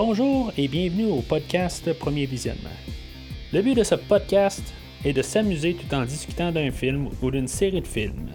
[0.00, 2.70] Bonjour et bienvenue au podcast Premier Visionnement.
[3.52, 4.62] Le but de ce podcast
[5.04, 8.30] est de s'amuser tout en discutant d'un film ou d'une série de films.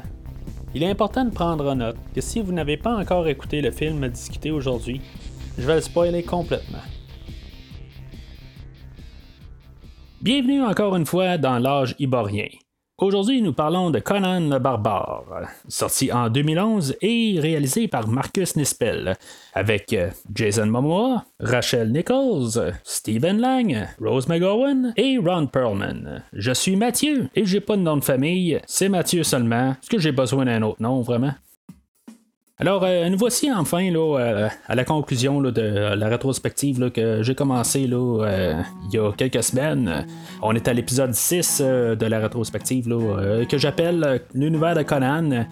[0.76, 3.72] Il est important de prendre en note que si vous n'avez pas encore écouté le
[3.72, 5.00] film à discuter aujourd'hui,
[5.58, 6.84] je vais le spoiler complètement.
[10.22, 12.50] Bienvenue encore une fois dans l'âge iborien.
[13.00, 19.18] Aujourd'hui, nous parlons de Conan le Barbare, sorti en 2011 et réalisé par Marcus Nispel,
[19.56, 26.22] avec euh, Jason Momoa, Rachel Nichols, Stephen Lang, Rose McGowan et Ron Perlman.
[26.34, 29.72] Je suis Mathieu et j'ai pas de nom de famille, c'est Mathieu seulement.
[29.72, 31.34] Est-ce que j'ai besoin d'un autre nom vraiment?
[32.64, 37.90] Alors, euh, nous voici enfin euh, à la conclusion de la rétrospective que j'ai commencé
[37.92, 38.54] euh,
[38.86, 40.08] il y a quelques semaines.
[40.42, 42.88] On est à l'épisode 6 de la rétrospective
[43.50, 45.46] que j'appelle L'univers de Conan.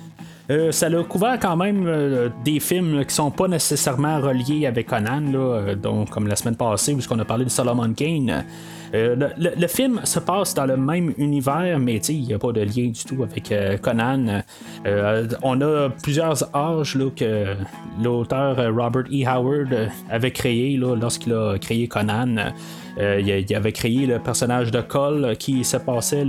[0.71, 6.11] ça a couvert quand même des films qui sont pas nécessairement reliés avec Conan, donc,
[6.11, 8.45] comme la semaine passée, puisqu'on a parlé de Solomon Kane.
[8.93, 12.61] Euh, le, film se passe dans le même univers, mais il n'y a pas de
[12.61, 14.43] lien du tout avec euh, Conan.
[14.85, 17.55] Euh, on a plusieurs âges que
[18.01, 19.25] l'auteur Robert E.
[19.25, 22.51] Howard avait créé lorsqu'il a créé Conan.
[22.97, 26.25] il, avait créé le personnage de Cole qui se passait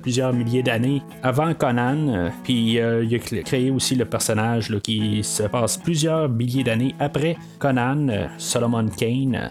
[0.00, 2.30] plusieurs milliers d'années avant Conan.
[2.44, 8.06] Puis il a créé aussi le personnage qui se passe plusieurs milliers d'années après Conan,
[8.38, 9.50] Solomon Kane.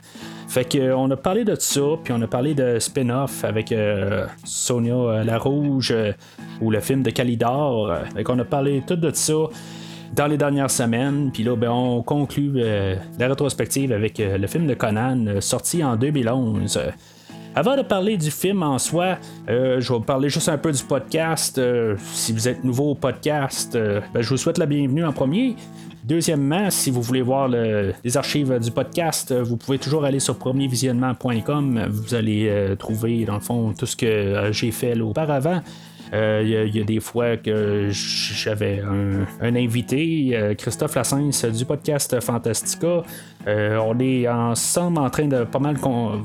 [0.54, 4.94] Fait qu'on a parlé de ça, puis on a parlé de spin-off avec euh, Sonia
[4.94, 6.12] euh, la Rouge euh,
[6.62, 7.92] ou le film de Calidor.
[8.16, 9.34] Fait qu'on a parlé tout de ça
[10.14, 11.32] dans les dernières semaines.
[11.34, 16.80] Puis là, ben, on conclut la rétrospective avec le film de Conan sorti en 2011.
[17.56, 20.84] Avant de parler du film en soi, je vais vous parler juste un peu du
[20.84, 21.60] podcast.
[21.98, 25.56] si vous êtes nouveau au podcast, ben, je vous souhaite la bienvenue en premier.
[26.04, 31.88] Deuxièmement, si vous voulez voir les archives du podcast, vous pouvez toujours aller sur premiervisionnement.com.
[31.90, 35.62] Vous allez euh, trouver, dans le fond, tout ce que euh, j'ai fait auparavant.
[36.14, 42.20] Il euh, y, a des fois que j'avais un, invité, euh, Christophe Lassens du podcast
[42.22, 43.02] Fantastica.
[43.48, 45.76] Euh, on est ensemble en train de pas mal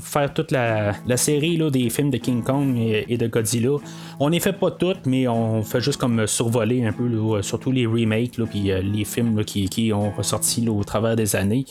[0.02, 3.78] faire toute la, série là, des films de King Kong et, de Godzilla.
[4.20, 7.86] On n'est fait pas toutes, mais on fait juste comme survoler un peu, surtout les
[7.86, 11.64] remakes, puis les films qui, ont ressorti au travers des années.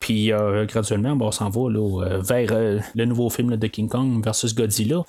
[0.00, 0.32] puis
[0.66, 1.68] graduellement, on s'en va
[2.22, 5.02] vers le nouveau film de King Kong versus Godzilla,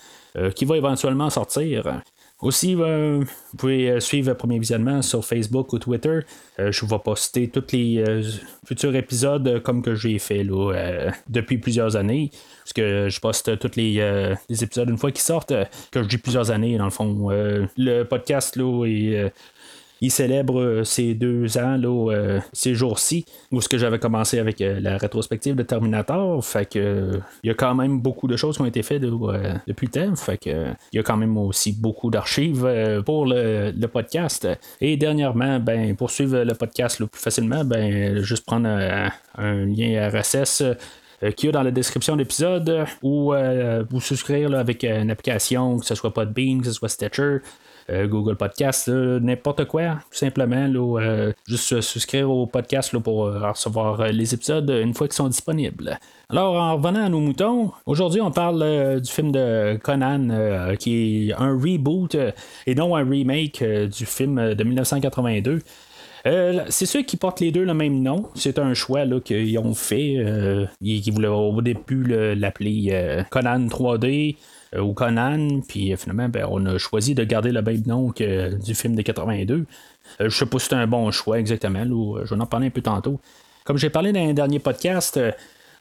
[0.53, 2.01] qui va éventuellement sortir.
[2.41, 6.19] Aussi, euh, vous pouvez euh, suivre le premier visionnement sur Facebook ou Twitter.
[6.59, 8.03] Euh, je vais poster tous les
[8.67, 10.45] futurs épisodes comme que j'ai fait
[11.29, 12.31] depuis plusieurs années.
[12.59, 14.01] Parce que je poste tous les,
[14.49, 15.53] épisodes une fois qu'ils sortent,
[15.91, 17.29] que je dis plusieurs années dans le fond.
[17.77, 19.31] le podcast est
[20.01, 24.39] il célèbre euh, ces deux ans, là, euh, ces jours-ci, où ce que j'avais commencé
[24.39, 26.43] avec euh, la rétrospective de Terminator.
[26.43, 29.87] Fait que il y a quand même beaucoup de choses qui ont été faites depuis
[29.87, 30.15] le temps.
[30.15, 32.67] Fait que il y a quand même aussi beaucoup d'archives
[33.05, 34.47] pour le, podcast.
[34.81, 40.09] Et dernièrement, ben, pour suivre le podcast le plus facilement, ben, juste prendre un, lien
[40.09, 40.63] RSS
[41.37, 43.33] qu'il y a dans la description de l'épisode ou
[43.89, 47.39] vous souscrire avec une application, que ce soit Podbean, que ce soit Stitcher, euh,
[47.89, 50.67] Google Podcast, n'importe quoi, tout simplement.
[50.75, 55.99] Euh, juste souscrire au podcast pour euh, recevoir les épisodes une fois qu'ils sont disponibles.
[56.29, 61.33] Alors, en revenant à nos moutons, aujourd'hui, on parle du film de Conan, qui est
[61.33, 62.17] un reboot
[62.65, 65.61] et non un remake du film de 1982.
[66.69, 68.29] c'est ceux qui portent les deux le même nom.
[68.33, 70.25] C'est un choix qu'ils ont fait.
[70.81, 72.03] ils, voulaient au début
[72.35, 74.37] l'appeler Conan 3D.
[74.75, 78.11] Euh, ou Conan, puis euh, finalement, ben, on a choisi de garder le même nom
[78.11, 79.65] que du film de 82.
[80.21, 82.71] Euh, je sais pas si c'est un bon choix exactement, je vais en parler un
[82.71, 83.19] peu tantôt.
[83.63, 85.19] Comme j'ai parlé dans un dernier podcast,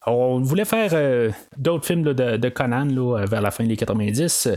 [0.07, 2.87] on voulait faire d'autres films de, Conan
[3.25, 4.49] vers la fin des 90.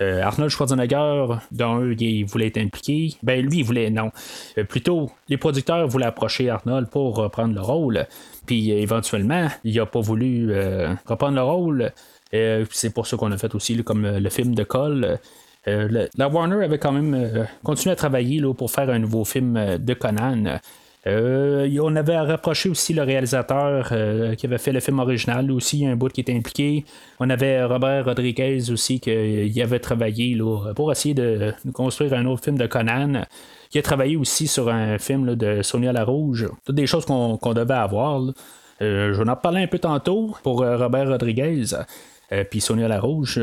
[0.00, 3.14] Arnold Schwarzenegger, dont il voulait être impliqué.
[3.22, 4.10] Ben lui, il voulait non.
[4.68, 8.06] plutôt, les producteurs voulaient approcher Arnold pour reprendre le rôle.
[8.46, 10.52] Puis éventuellement, il n'a pas voulu
[11.06, 11.92] reprendre le rôle.
[12.34, 15.18] Euh, c'est pour ça qu'on a fait aussi comme euh, le film de Cole.
[15.68, 19.78] Euh, la Warner avait quand même continué à travailler là, pour faire un nouveau film
[19.78, 20.58] de Conan.
[21.06, 23.92] on avait rapproché aussi le réalisateur
[24.36, 26.84] qui avait fait le film original, aussi, il un bout qui était impliqué.
[27.20, 30.36] On avait Robert Rodriguez aussi qui avait travaillé
[30.74, 33.22] pour essayer de, construire un autre film de Conan.
[33.70, 36.48] Qui a travaillé aussi sur un film de Sonia la Rouge.
[36.66, 38.20] Toutes des choses qu'on devait avoir.
[38.80, 41.66] je vais en parler un peu tantôt pour Robert Rodriguez.
[42.50, 43.40] Puis Sonia La Rouge.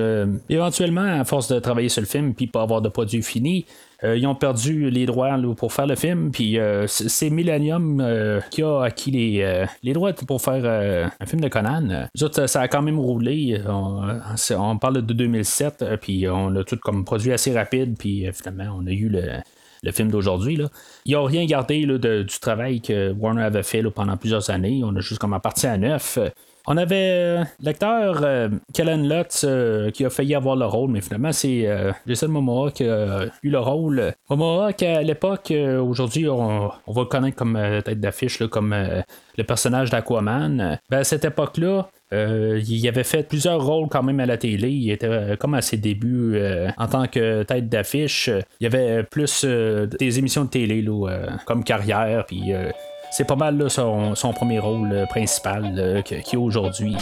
[0.50, 3.65] éventuellement, à force de travailler sur le film, puis pas avoir de produit fini,
[4.03, 6.57] ils ont perdu les droits pour faire le film, puis
[6.88, 8.03] c'est Millennium
[8.50, 12.07] qui a acquis les, les droits pour faire un film de Conan.
[12.15, 13.62] ça a quand même roulé.
[13.68, 18.88] On, parle de 2007, puis on a tout comme produit assez rapide, puis finalement, on
[18.88, 19.24] a eu le,
[19.83, 20.59] le film d'aujourd'hui.
[21.06, 24.81] Ils n'ont rien gardé du travail que Warner avait fait pendant plusieurs années.
[24.83, 26.19] On a juste comme parti à neuf.
[26.68, 31.02] On avait euh, l'acteur euh, Kellen Lutz euh, qui a failli avoir le rôle, mais
[31.02, 31.68] finalement c'est
[32.06, 34.14] Jason Momoa qui a eu le rôle.
[34.30, 38.76] Momoa qui à l'époque, aujourd'hui on, va le connaître comme tête d'affiche, comme
[39.38, 40.80] le personnage d'Aquaman.
[40.90, 44.70] Ben, à cette époque-là, il avait fait plusieurs rôles quand même à la télé.
[44.70, 46.40] Il était comme à ses débuts
[46.78, 48.30] en tant que tête d'affiche.
[48.60, 50.86] Il y avait plus des émissions de télé
[51.46, 52.26] comme carrière.
[52.26, 52.54] Puis
[53.12, 56.96] c'est pas mal son, premier rôle euh, principal euh, qu'il qui a aujourd'hui.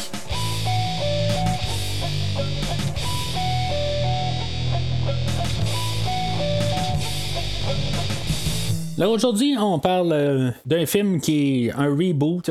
[8.97, 12.49] Là, aujourd'hui, on parle euh, d'un film qui est un reboot,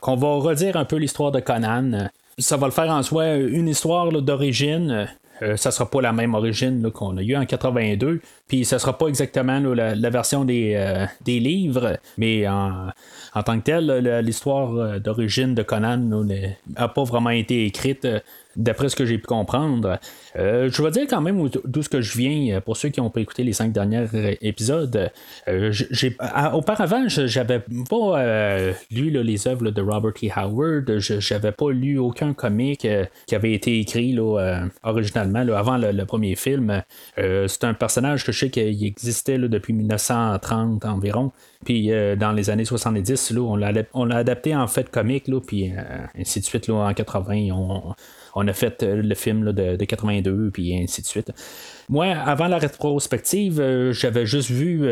[0.00, 2.08] qu'on va redire un peu l'histoire de Conan.
[2.38, 5.08] Ça va le faire en soi une histoire d'origine.
[5.56, 8.20] ça sera pas la même origine qu'on a eu en 82.
[8.48, 12.90] Puis ça sera pas exactement la, version des, des, livres, mais en,
[13.34, 18.20] en tant que tel, l'histoire euh, d'origine de Conan n'a pas vraiment été écrite euh,
[18.54, 19.98] d'après ce que j'ai pu comprendre.
[20.36, 23.10] Euh, je vais dire quand même d'où ce que je viens, pour ceux qui n'ont
[23.10, 24.06] pas écouté les cinq derniers
[24.40, 25.10] épisodes.
[25.48, 26.16] j'ai,
[26.52, 30.28] auparavant, j'avais pas lu les œuvres de Robert E.
[30.36, 32.86] Howard, j'avais pas lu aucun comic
[33.26, 34.16] qui avait été écrit
[34.84, 36.80] originalement avant le, premier film.
[37.16, 41.32] c'est un personnage que je sais qu'il existait depuis 1930 environ.
[41.64, 45.70] Puis euh, dans les années 70, là, on, l'a, adapté en fait comique, là, puis
[45.70, 45.82] euh,
[46.18, 46.68] ainsi de suite.
[46.68, 47.48] Là, en 80,
[48.34, 51.32] on, a fait euh, le film de, 82, puis ainsi de suite.
[51.88, 54.88] Moi, avant la rétrospective, j'avais juste vu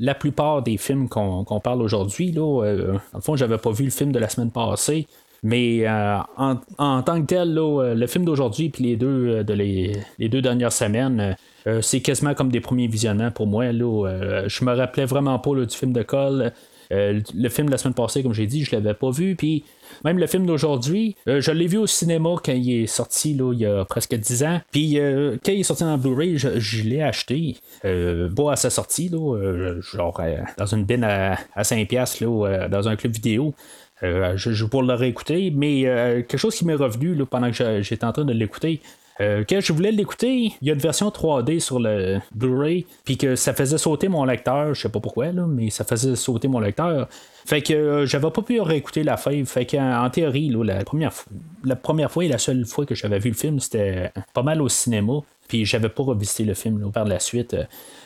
[0.00, 2.32] la plupart des films qu'on, parle aujourd'hui.
[2.32, 5.06] Là, le fond, j'avais pas vu le film de la semaine passée.
[5.44, 10.72] Mais en, tant que tel, le film d'aujourd'hui puis les deux de les, deux dernières
[10.72, 11.36] semaines,
[11.80, 13.72] c'est quasiment comme des premiers visionnements pour moi.
[13.72, 16.52] Là, euh, je me rappelais vraiment pas du film de Cole.
[16.92, 19.34] Euh, le film de la semaine passée, comme j'ai dit, je l'avais pas vu.
[19.34, 19.64] Puis
[20.04, 23.60] même le film d'aujourd'hui, je l'ai vu au cinéma quand il est sorti là, il
[23.60, 24.60] y a presque 10 ans.
[24.72, 24.98] Puis
[25.44, 27.56] quand il est sorti en Blu-ray, je, l'ai acheté.
[27.82, 30.20] pas à sa sortie, là, genre
[30.58, 33.54] dans une bin à, 5$ là, dans un club vidéo.
[34.02, 35.82] je, je pour mais
[36.28, 38.82] quelque chose qui m'est revenu là, pendant que j'étais en train de l'écouter,
[39.22, 43.36] euh, je voulais l'écouter, il y a une version 3D sur le Blu-ray, puis que
[43.36, 46.60] ça faisait sauter mon lecteur, je sais pas pourquoi, là, mais ça faisait sauter mon
[46.60, 47.08] lecteur.
[47.44, 49.44] Fait que euh, j'avais pas pu réécouter la feuille.
[49.46, 51.12] Fait qu'en théorie, la, première
[51.64, 54.62] la première fois et la seule fois que j'avais vu le film, c'était pas mal
[54.62, 55.20] au cinéma.
[55.48, 57.56] Puis j'avais pas revisité le film par la suite.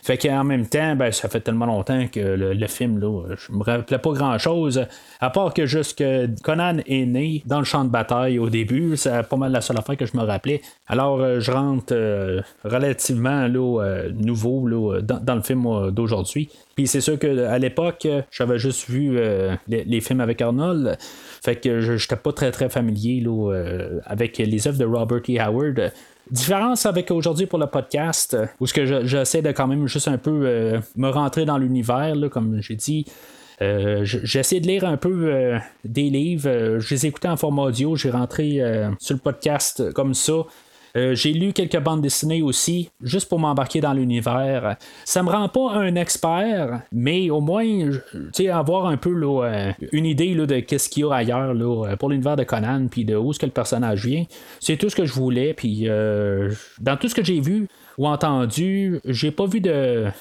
[0.02, 3.98] Fait qu'en même temps, ben, ça fait tellement longtemps que le, film, je me rappelais
[3.98, 4.84] pas grand chose.
[5.20, 8.96] À part que juste que Conan est né dans le champ de bataille au début,
[8.96, 10.60] c'est pas mal la seule affaire que je me rappelais.
[10.86, 14.68] Alors euh, je rentre euh, relativement euh, nouveau
[15.02, 16.48] dans, le film d'aujourd'hui.
[16.76, 19.18] Puis c'est sûr qu'à l'époque, j'avais juste vu
[19.66, 20.96] les, les, films avec Arnold.
[21.42, 25.40] Fait que je n'étais pas très très familier là, avec les œuvres de Robert E.
[25.40, 25.90] Howard.
[26.30, 30.08] Différence avec aujourd'hui pour le podcast, euh, où ce que j'essaie de quand même juste
[30.08, 33.06] un peu euh, me rentrer dans l'univers, comme j'ai dit.
[33.62, 36.78] Euh, j'essaie de lire un peu des livres.
[36.78, 37.96] je les ai écoutés en format audio.
[37.96, 38.60] J'ai rentré
[38.98, 40.34] sur le podcast comme ça.
[40.96, 44.76] Euh, j'ai lu quelques bandes dessinées aussi, juste pour m'embarquer dans l'univers.
[45.04, 47.64] Ça me rend pas un expert, mais au moins,
[48.50, 51.54] avoir un peu euh, une idée de qu'est-ce qu'il y a ailleurs
[51.98, 54.24] pour l'univers de Conan, puis de où est-ce que le personnage vient.
[54.60, 58.06] C'est tout ce que je voulais, puis euh, dans tout ce que j'ai vu, ou
[58.06, 59.62] entendu, j'ai pas vu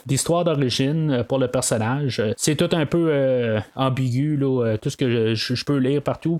[0.06, 2.22] d'histoire d'origine pour le personnage.
[2.38, 4.40] C'est tout un peu ambigu,
[4.82, 6.40] tout ce que je, peux lire partout.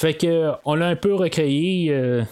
[0.00, 2.24] Fait que on l'a un peu recréé euh,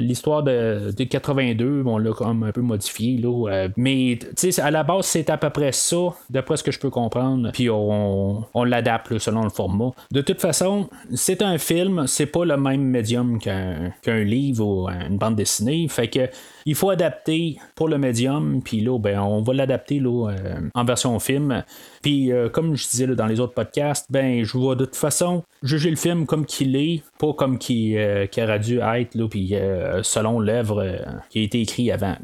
[0.00, 4.18] l'histoire de, 82, on l'a comme un peu modifié là, euh, mais
[4.56, 7.50] à la base c'est à peu près ça, d'après ce que je peux comprendre.
[7.52, 9.90] Puis on, l'adapte selon le format.
[10.10, 15.18] De toute façon, c'est un film, c'est pas le même médium qu'un livre ou une
[15.18, 15.86] bande dessinée.
[15.88, 16.30] Fait que
[16.66, 20.32] il faut adapter pour le médium, puis là, ben, on va l'adapter euh,
[20.74, 21.64] en version film.
[22.02, 25.42] Puis, euh, comme je disais dans les autres podcasts, ben, je vois de toute façon
[25.62, 29.54] juger le film comme qu'il est, pas comme qu'il euh, aurait dû être, là, puis
[30.02, 30.98] selon l'œuvre
[31.30, 32.16] qui a été écrite avant.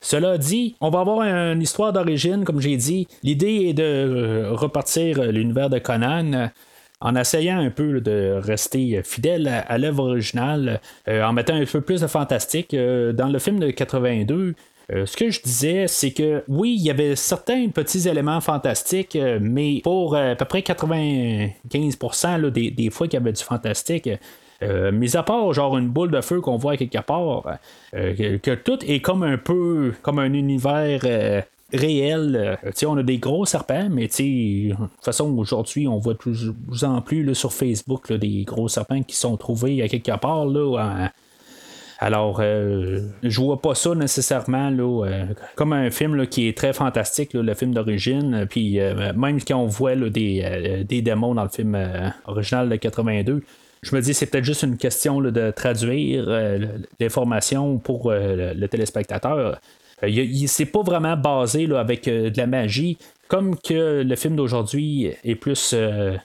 [0.00, 3.06] Cela dit, on va avoir une histoire d'origine, comme j'ai dit.
[3.22, 6.50] L'idée est de repartir l'univers de Conan
[7.00, 12.00] en essayant un peu de rester fidèle à, l'œuvre originale, en mettant un peu plus
[12.00, 12.74] de fantastique.
[12.74, 14.54] dans le film de 82,
[14.88, 19.80] ce que je disais, c'est que oui, il y avait certains petits éléments fantastiques, mais
[19.84, 24.08] pour à peu près 95% des, des, fois qu'il y avait du fantastique,
[24.62, 27.58] euh, mis à part genre une boule de feu qu'on voit quelque part,
[27.94, 31.44] euh, que, tout est comme un peu comme un univers
[31.74, 32.58] euh, réel.
[32.86, 37.00] on a des gros serpents, mais de toute façon, aujourd'hui, on voit de plus, en
[37.00, 40.46] plus sur Facebook des gros serpents qui sont trouvés à quelque part.
[40.46, 41.10] Là,
[41.98, 44.70] Alors, je vois pas ça nécessairement
[45.54, 48.46] comme un film qui est très fantastique, le film d'origine.
[48.48, 48.78] Puis
[49.16, 51.76] même quand on voit des, des démons dans le film
[52.26, 53.42] original de 82,
[53.86, 56.58] je me dis c'est peut-être juste une question de traduire euh,
[56.98, 59.60] l'information pour euh, le, téléspectateur.
[60.02, 62.98] Euh, c'est pas vraiment basé avec de la magie.
[63.28, 65.74] Comme que le film d'aujourd'hui est plus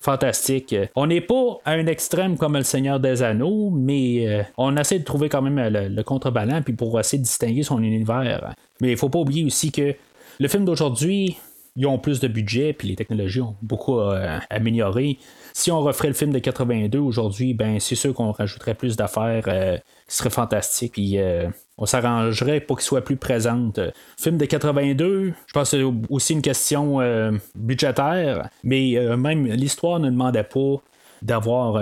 [0.02, 0.76] fantastique.
[0.96, 5.04] On n'est pas à un extrême comme Le Seigneur des Anneaux, mais on essaie de
[5.04, 8.54] trouver quand même le, contrebalan puis pour essayer de distinguer son univers.
[8.82, 9.96] Mais il faut pas oublier aussi que
[10.40, 11.38] le film d'aujourd'hui,
[11.76, 14.00] ils ont plus de budget, puis les technologies ont beaucoup
[14.50, 15.18] amélioré.
[15.54, 19.44] Si on referait le film de 82 aujourd'hui, ben c'est sûr qu'on rajouterait plus d'affaires
[19.48, 20.94] euh, qui seraient fantastiques.
[20.94, 21.48] Puis euh,
[21.78, 23.80] on s'arrangerait pour qu'il soit plus présente.
[24.18, 30.00] Film de 82, je pense que c'est aussi une question euh, budgétaire, mais même l'histoire
[30.00, 30.78] ne demandait pas
[31.22, 31.80] d'avoir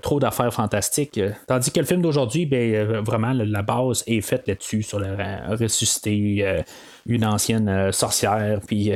[0.00, 1.20] trop d'affaires fantastiques.
[1.46, 5.14] Tandis que le film d'aujourd'hui, ben, vraiment, la base est faite là-dessus, sur le
[5.48, 6.64] ressusciter
[7.06, 8.90] une ancienne sorcière, puis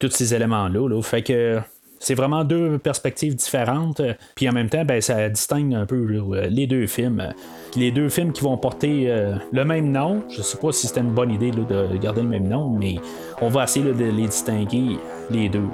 [0.00, 0.88] tous ces éléments-là.
[0.88, 1.02] Là.
[1.02, 1.60] Fait que
[2.00, 4.00] c'est vraiment deux perspectives différentes.
[4.34, 6.06] Puis en même temps, ben, ça distingue un peu
[6.48, 7.32] les deux films.
[7.76, 10.22] Les deux films qui vont porter euh, le même nom.
[10.30, 12.96] Je sais pas si c'était une bonne idée de garder le même nom, mais
[13.40, 14.98] on va essayer de les distinguer
[15.30, 15.68] les deux.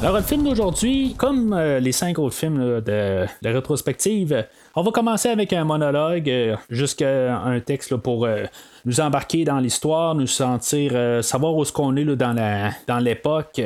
[0.00, 4.44] Alors, le film d'aujourd'hui, comme euh, les cinq autres films de la rétrospective,
[4.78, 8.44] on va commencer avec un monologue euh, jusqu'à un texte pour euh,
[8.84, 10.92] nous embarquer dans l'histoire, nous sentir,
[11.24, 13.60] savoir où est-ce qu'on est dans, dans l'époque,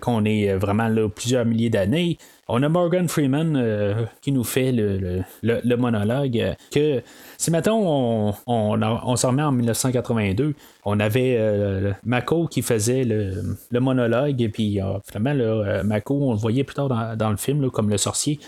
[0.00, 2.16] qu'on est vraiment là, plusieurs milliers d'années.
[2.48, 6.56] On a Morgan Freeman qui nous fait le, monologue.
[6.72, 7.02] que
[7.36, 14.40] si maintenant on, on, s'en remet en 1982, on avait Mako qui faisait le, monologue,
[14.40, 18.38] et puis finalement, Mako, on le voyait plus tard dans, le film comme le sorcier.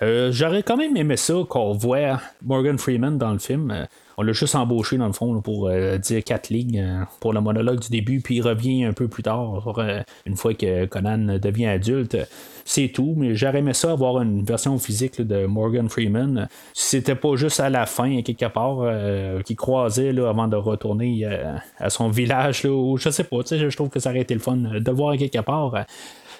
[0.00, 3.70] Euh, j'aurais quand même aimé ça qu'on voit Morgan Freeman dans le film.
[3.70, 3.84] Euh,
[4.18, 7.80] on l'a juste embauché dans le fond pour euh, dire quatre lignes pour le monologue
[7.80, 9.74] du début, puis il revient un peu plus tard,
[10.26, 12.18] une fois que Conan devient adulte.
[12.64, 16.48] C'est tout, mais j'aurais aimé ça avoir une version physique de Morgan Freeman.
[16.74, 21.26] C'était pas juste à la fin, quelque part, qui croisait là, avant de retourner
[21.78, 24.56] à son village, là, je sais pas, je trouve que ça aurait été le fun
[24.56, 25.86] de voir quelque part.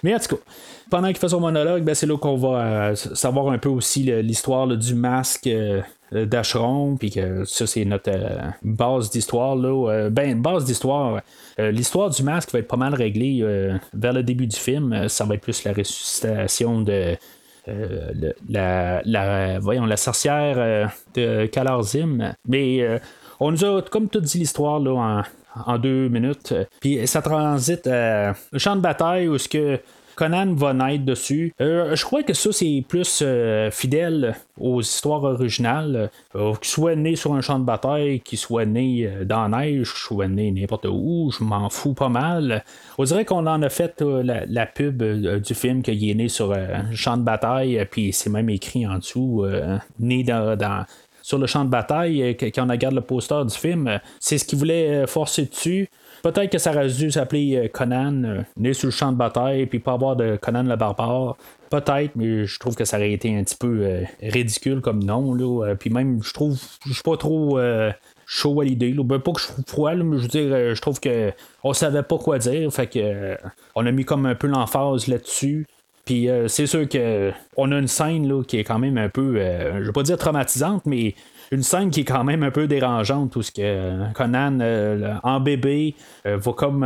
[0.03, 0.41] Mais en tout cas,
[0.89, 4.03] pendant qu'il fait son monologue, ben, c'est là qu'on va euh, savoir un peu aussi
[4.21, 5.81] l'histoire du masque euh,
[6.11, 9.55] d'Acheron, puis que ça, c'est notre euh, base d'histoire.
[9.55, 11.21] Là, ben, base d'histoire.
[11.57, 13.43] l'histoire du masque va être pas mal réglée
[13.93, 15.07] vers le début du film.
[15.07, 17.15] Ça va être plus la ressuscitation de.
[18.49, 22.35] la, voyons, la sorcière de Kalarzim.
[22.47, 22.99] Mais
[23.39, 25.23] on nous a comme tout dit l'histoire là, en,
[25.65, 26.53] en deux minutes.
[26.79, 29.79] Puis ça transite à le champ de bataille où ce que
[30.15, 31.53] Conan va naître dessus.
[31.61, 36.11] Euh, je crois que ça, c'est plus euh, fidèle aux histoires originales.
[36.35, 39.91] Euh, qu'il soit né sur un champ de bataille, qu'il soit né dans la neige,
[39.91, 42.63] qu'il soit né n'importe où, je m'en fous pas mal.
[42.97, 46.93] On dirait qu'on en a fait la, pub du film qu'il est né sur un
[46.93, 49.45] champ de bataille, puis c'est même écrit en dessous,
[49.99, 50.85] né dans
[51.23, 54.37] sur le champ de bataille, euh, quand on regarde le poster du film, euh, c'est
[54.37, 55.89] ce qu'il voulait euh, forcer dessus.
[56.21, 59.93] Peut-être que ça aurait dû s'appeler Conan, né sur le champ de bataille, puis pas
[59.93, 61.35] avoir de Conan le barbare.
[61.69, 65.33] Peut-être, mais je trouve que ça aurait été un petit peu ridicule comme nom.
[65.33, 65.75] Là.
[65.75, 67.59] Puis même, je trouve, je suis pas trop
[68.25, 68.93] chaud à l'idée.
[68.93, 72.03] Ben, pas que je trouve froid, mais je veux dire, je trouve que on savait
[72.03, 72.71] pas quoi dire.
[72.71, 73.35] Fait que
[73.75, 75.67] on a mis comme un peu l'emphase là-dessus.
[76.05, 79.35] Puis euh, c'est sûr que on a une scène qui est quand même un peu,
[79.37, 81.15] euh, je vais pas dire traumatisante, mais
[81.51, 84.59] une scène qui est quand même un peu dérangeante ce que euh, Conan
[85.23, 85.95] en bébé
[86.25, 86.85] va comme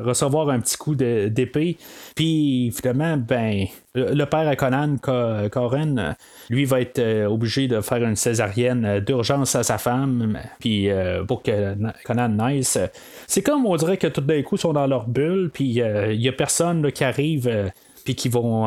[0.00, 1.76] recevoir un petit coup d'épée.
[2.16, 6.16] Puis finalement ben le père à Conan Coren
[6.48, 10.38] lui va être obligé de faire une césarienne d'urgence à sa femme.
[10.58, 10.88] Puis
[11.26, 11.74] pour que
[12.04, 12.78] Conan naisse
[13.26, 16.22] c'est comme on dirait que tout d'un coup ils sont dans leur bulle puis il
[16.22, 17.70] y a personne qui arrive
[18.08, 18.66] puis qui vont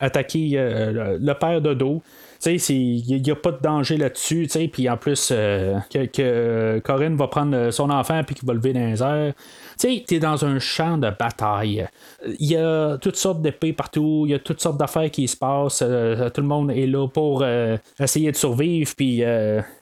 [0.00, 2.02] attaquer le père de dos.
[2.46, 4.48] Il n'y a pas de danger là-dessus.
[4.72, 9.02] Puis en plus, que, Corinne va prendre son enfant puis qu'il va lever dans les
[9.02, 9.34] airs.
[9.78, 11.86] Tu es dans un champ de bataille.
[12.38, 14.22] Il y a toutes sortes d'épées partout.
[14.26, 15.80] Il y a toutes sortes d'affaires qui se passent.
[15.80, 17.44] tout le monde est là pour
[18.00, 19.22] essayer de survivre puis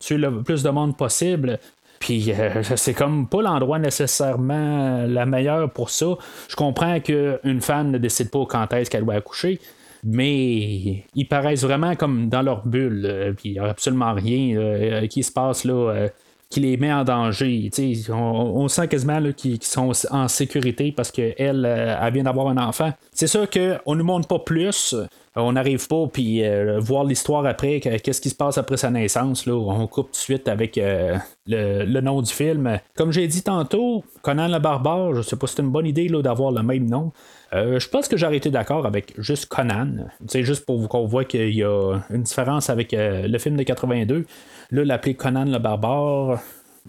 [0.01, 1.61] tuer le plus de monde possible.
[1.99, 6.07] Puis euh, c'est comme pas l'endroit nécessairement la meilleure pour ça.
[6.49, 9.61] Je comprends qu'une femme ne décide pas quand est-ce qu'elle doit accoucher.
[10.05, 14.57] Mais ils paraissent vraiment comme dans leur bulle, euh, puis il n'y a absolument rien
[14.57, 16.09] euh, qui se passe là
[16.49, 17.71] qui les met en danger.
[18.09, 21.35] On, on, sent quasiment qu'ils sont en sécurité parce qu'elle
[21.65, 22.93] elle vient d'avoir un enfant.
[23.11, 24.95] C'est sûr qu'on ne nous montre pas plus
[25.43, 29.45] on n'arrive pas, puis euh, voir l'histoire après, qu'est-ce qui se passe après sa naissance,
[29.45, 31.17] là, on coupe tout de suite avec euh,
[31.47, 32.79] le, nom du film.
[32.97, 36.09] Comme j'ai dit tantôt, Conan le barbare, je sais pas si c'est une bonne idée
[36.09, 37.13] d'avoir le même nom.
[37.53, 40.09] Euh, je pense que j'aurais été d'accord avec juste Conan.
[40.27, 44.25] C'est juste pour qu'on voit qu'il y a une différence avec le film de 82.
[44.71, 46.41] Là, l'appeler Conan le barbare,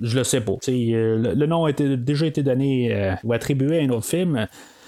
[0.01, 0.53] je le sais pas.
[0.67, 4.47] Le, le, nom a déjà été donné ou attribué à un autre film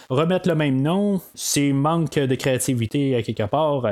[0.10, 3.86] remettre le même nom, c'est manque de créativité à quelque part.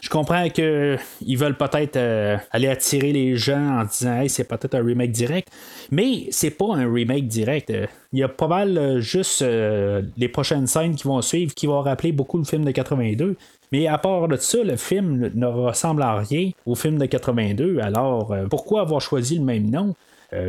[0.00, 4.74] Je comprends qu'ils veulent peut-être euh, aller attirer les gens en disant hey, c'est peut-être
[4.74, 5.48] un remake direct,
[5.90, 7.72] mais c'est pas un remake direct.
[8.12, 11.66] Il y a pas mal euh, juste euh, les prochaines scènes qui vont suivre qui
[11.66, 13.36] vont rappeler beaucoup le film de 82.
[13.72, 17.80] Mais à part de ça, le film ne ressemble à rien au film de 82.
[17.80, 19.94] Alors, pourquoi avoir choisi le même nom?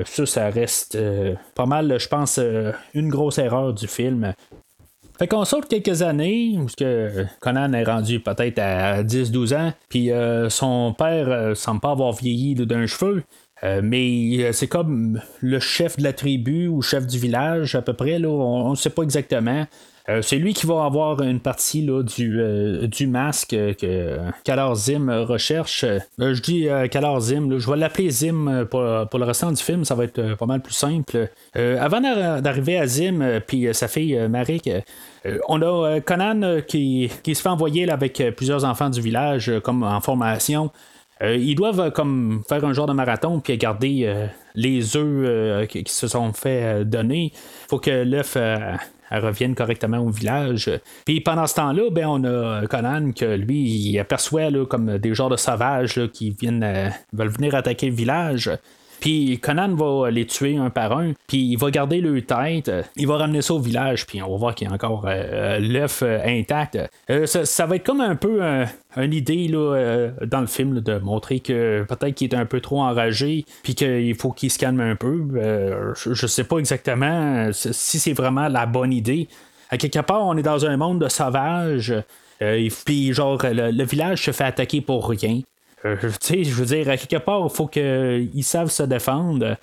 [0.06, 0.98] ça, ça reste
[1.56, 2.40] pas mal, je pense,
[2.94, 4.34] une grosse erreur du film.
[5.18, 10.12] Fait qu'on saute quelques années où que Conan est rendu peut-être à 10-12 ans, puis
[10.12, 13.24] euh, son père euh, semble pas avoir vieilli d'un cheveu.
[13.64, 17.94] Euh, mais c'est comme le chef de la tribu ou chef du village à peu
[17.94, 19.66] près, là, on ne sait pas exactement.
[20.10, 24.20] Euh, c'est lui qui va avoir une partie là, du, euh, du masque que
[24.76, 25.84] Zim recherche.
[25.84, 29.96] Euh, je dis Kalar Zim, je vais l'appeler Zim pour, le restant du film, ça
[29.96, 31.30] va être pas mal plus simple.
[31.56, 34.70] avant d'arriver à Zim, puis sa fille Marik,
[35.48, 40.00] on a Conan qui, qui, se fait envoyer avec plusieurs enfants du village comme en
[40.02, 40.72] formation.
[41.22, 46.32] ils doivent comme faire un genre de marathon puis garder les œufs qui, se sont
[46.34, 47.34] fait donner.
[47.68, 48.38] Faut que l'œuf
[49.10, 50.70] elle revienne correctement au village.
[51.06, 55.30] Puis pendant ce temps-là, ben, on a Conan que lui, il aperçoit comme des genres
[55.30, 58.52] de sauvages qui viennent euh, veulent venir attaquer le village.
[59.00, 63.08] Puis Conan va les tuer un par un, puis il va garder leur tête, il
[63.08, 66.02] va ramener ça au village, puis on va voir qu'il y a encore euh, l'œuf
[66.04, 66.80] euh, intact.
[67.10, 68.42] Euh, ça, va être comme un peu
[68.96, 73.46] une idée dans le film de montrer que peut-être qu'il est un peu trop enragé,
[73.64, 75.24] puis qu'il faut qu'il se calme un peu.
[75.96, 79.28] je, je sais pas exactement si c'est vraiment la bonne idée.
[79.70, 81.94] À quelque part, on est dans un monde de sauvages.
[82.86, 85.42] puis genre le, village se fait attaquer pour rien.
[85.86, 89.58] Euh, je veux dire, à quelque part, il faut qu'ils savent se défendre.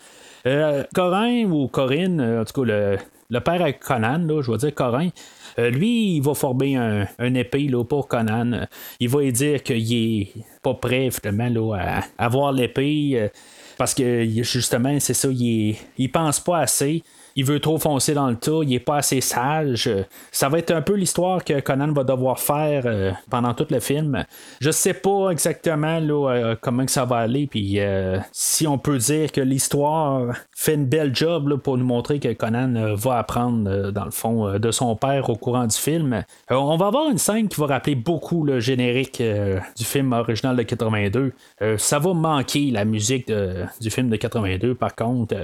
[0.47, 2.99] Euh, Corin ou Corinne, euh, en tout cas, le,
[3.31, 5.09] le père à Conan, là, je vais dire Corin,
[5.57, 8.67] lui, il va former un, épée là, pour Conan.
[9.01, 13.31] Il va lui dire qu'il est pas prêt, finalement, là, à avoir l'épée.
[13.79, 17.03] parce que, justement, c'est ça, il, il pense pas assez
[17.37, 19.91] il veut trop foncer dans le tas, il est pas assez sage.
[20.31, 23.81] Ça va être un peu l'histoire que Conan va devoir faire euh, pendant tout le
[23.81, 24.25] film.
[24.61, 28.79] Je sais pas exactement là, euh, comment que ça va aller, puis euh, si on
[28.79, 33.91] peut dire que l'histoire fait une belle job pour nous montrer que Conan va apprendre
[33.91, 36.23] dans le fond de son père au courant du film.
[36.51, 39.23] on va avoir une scène qui va rappeler beaucoup le générique
[39.77, 41.33] du film original de 82.
[41.77, 43.33] ça va manquer la musique
[43.81, 45.35] du film de 82 par contre.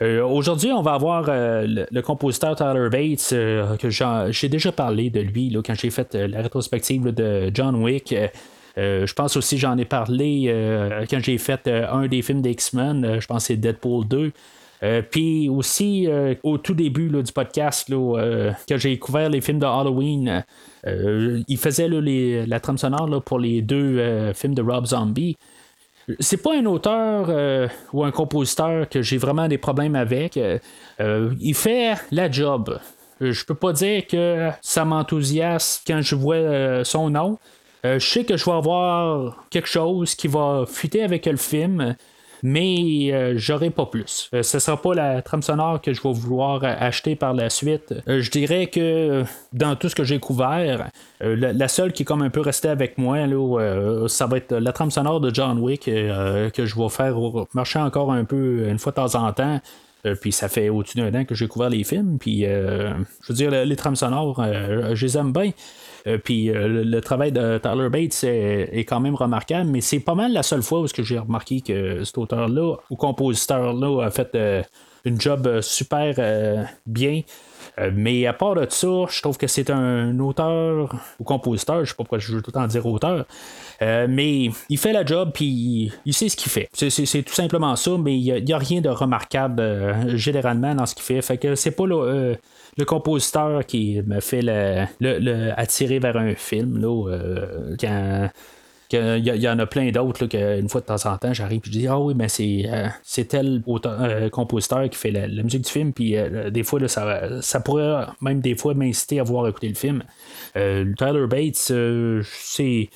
[0.00, 5.20] Aujourd'hui, on va avoir euh, le, compositeur Tyler Bates, euh, que j'ai déjà parlé de
[5.20, 8.14] lui là, quand j'ai fait euh, la rétrospective de John Wick.
[8.76, 13.44] Je pense aussi j'en ai parlé quand j'ai fait un des films d'X-Men, je pense
[13.44, 14.32] que c'est Deadpool 2.
[15.10, 16.08] Puis aussi,
[16.42, 20.44] au tout début du podcast, quand j'ai découvert les films de Halloween,
[20.86, 25.36] il faisait la trame sonore pour les deux films de Rob Zombie
[26.18, 30.36] c'est pas un auteur euh, ou un compositeur que j'ai vraiment des problèmes avec.
[30.36, 30.58] Euh,
[31.00, 32.78] euh, il fait la job.
[33.20, 37.38] Je peux pas dire que ça m'enthousiasme quand je vois son nom.
[37.84, 41.96] Je sais que je vais avoir quelque chose qui va fuiter avec le film
[42.42, 44.30] mais euh, j'aurai pas plus.
[44.34, 47.94] Euh, ce sera pas la trame sonore que je vais vouloir acheter par la suite.
[48.08, 50.88] Euh, je dirais que dans tout ce que j'ai couvert,
[51.20, 54.72] la, seule qui est comme un peu restée avec moi, là, ça va être la
[54.72, 57.16] trame sonore de John Wick que je vais faire
[57.54, 59.60] marcher encore un peu une fois de temps en temps.
[60.20, 62.18] puis ça fait au-dessus d'un an que j'ai couvert les films.
[62.18, 64.42] Puis, je veux dire, les trames sonores,
[64.94, 65.52] je les aime bien.
[66.24, 70.42] Puis le, travail de Tyler Bates est, quand même remarquable, mais c'est pas mal la
[70.42, 74.36] seule fois où j'ai remarqué que cet auteur-là ou compositeur-là a fait
[75.04, 77.22] une job super bien.
[77.78, 81.90] Euh, mais à part de ça, je trouve que c'est un auteur ou compositeur, je
[81.90, 83.26] sais pas pourquoi je veux tout le temps dire auteur,
[83.82, 86.68] euh, mais il fait la job puis il sait ce qu'il fait.
[86.72, 90.94] C'est tout simplement ça, mais il n'y a, rien de remarquable euh, généralement dans ce
[90.94, 91.22] qu'il fait.
[91.22, 92.36] Fait que c'est pas le,
[92.86, 96.78] compositeur qui me fait le, attirer vers un film.
[96.78, 97.06] Là,
[97.78, 98.28] quand
[98.92, 101.70] il y, en a plein d'autres qu'une fois de temps en temps, j'arrive et je
[101.70, 105.70] dis Ah oui, mais c'est, euh, c'est tel euh, compositeur qui fait la, musique du
[105.70, 109.68] film, puis euh, des fois, ça, ça pourrait même des fois m'inciter à voir écouter
[109.68, 110.02] le film.
[110.54, 111.72] Tyler Bates,
[112.24, 112.90] c'est,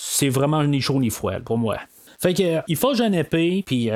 [0.00, 1.76] c'est vraiment ni chaud ni froid pour moi.
[2.20, 3.90] Fait que il faut une épée, puis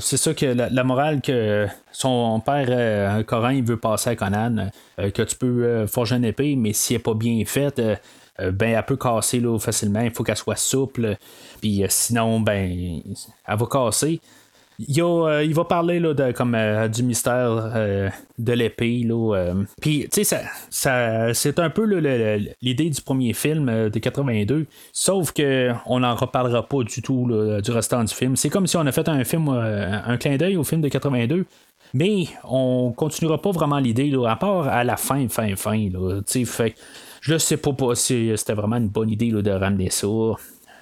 [0.00, 5.34] c'est ça que la, morale que son père Corin veut passer à Conan, que tu
[5.34, 7.82] peux forger une épée, mais si elle n'est pas bien faite,
[8.40, 10.00] euh, ben elle peut casser là, facilement.
[10.00, 11.16] Il faut qu'elle soit souple.
[11.60, 13.02] Puis euh, sinon, ben
[13.46, 14.20] elle va casser.
[14.78, 16.56] Il, euh, il va parler là, de, comme,
[16.92, 17.72] du mystère
[18.38, 19.06] de l'épée.
[19.80, 21.84] Puis, tu sais, ça, c'est un peu
[22.62, 24.66] l'idée du premier film de 82.
[24.92, 27.28] Sauf que on n'en reparlera pas du tout
[27.62, 28.36] du restant du film.
[28.36, 31.44] C'est comme si on a fait un film, un clin d'œil au film de 82.
[31.94, 35.88] Mais on continuera pas vraiment l'idée, à part à la fin, fin, fin.
[35.90, 36.74] Là, fait
[37.20, 40.06] je sais pas, si c'était vraiment une bonne idée de ramener ça.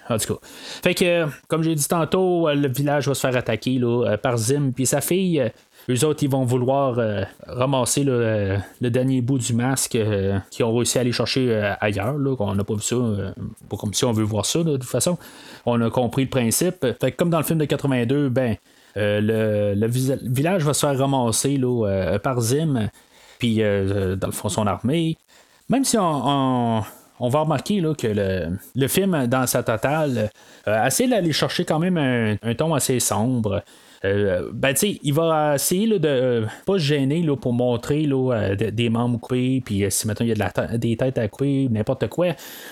[0.09, 0.41] En tout cas.
[0.43, 4.73] Fait que, comme j'ai dit tantôt, le village va se faire attaquer là, par Zim
[4.75, 5.51] puis sa fille.
[5.89, 10.75] Eux autres, ils vont vouloir euh, ramasser le dernier bout du masque euh, qu'ils ont
[10.75, 12.19] réussi à aller chercher euh, ailleurs.
[12.19, 12.97] Là, on n'a pas vu ça.
[13.69, 15.17] pas comme si on veut voir ça, de toute façon.
[15.65, 16.85] On a compris le principe.
[17.01, 18.57] Fait que comme dans le film de 82, ben,
[18.97, 22.89] le, village va se faire ramasser là, par Zim.
[23.39, 25.17] Puis, dans le fond, son armée.
[25.69, 26.83] Même si on,
[27.29, 28.07] va remarquer là, que
[28.75, 30.31] le, film, dans sa totale,
[30.69, 33.63] euh, essaie d'aller chercher quand même un, ton assez sombre.
[34.05, 38.55] Euh, ben, il va essayer là, de euh, pas se gêner là, pour montrer là,
[38.55, 41.69] des membres coupés, puis si maintenant il y a de la des têtes à couper,
[41.71, 42.29] n'importe quoi,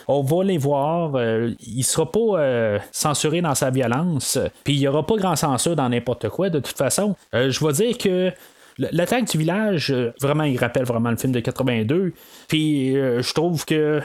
[0.07, 1.19] on va les voir.
[1.67, 5.89] il sera pas censuré dans sa violence, puis il y aura pas grand censure dans
[5.89, 7.17] n'importe quoi, de toute façon.
[7.33, 8.33] je vais dire que
[8.79, 12.13] L'attaque du village, euh, vraiment, il rappelle vraiment le film de 82.
[12.49, 14.01] Puis euh, je trouve que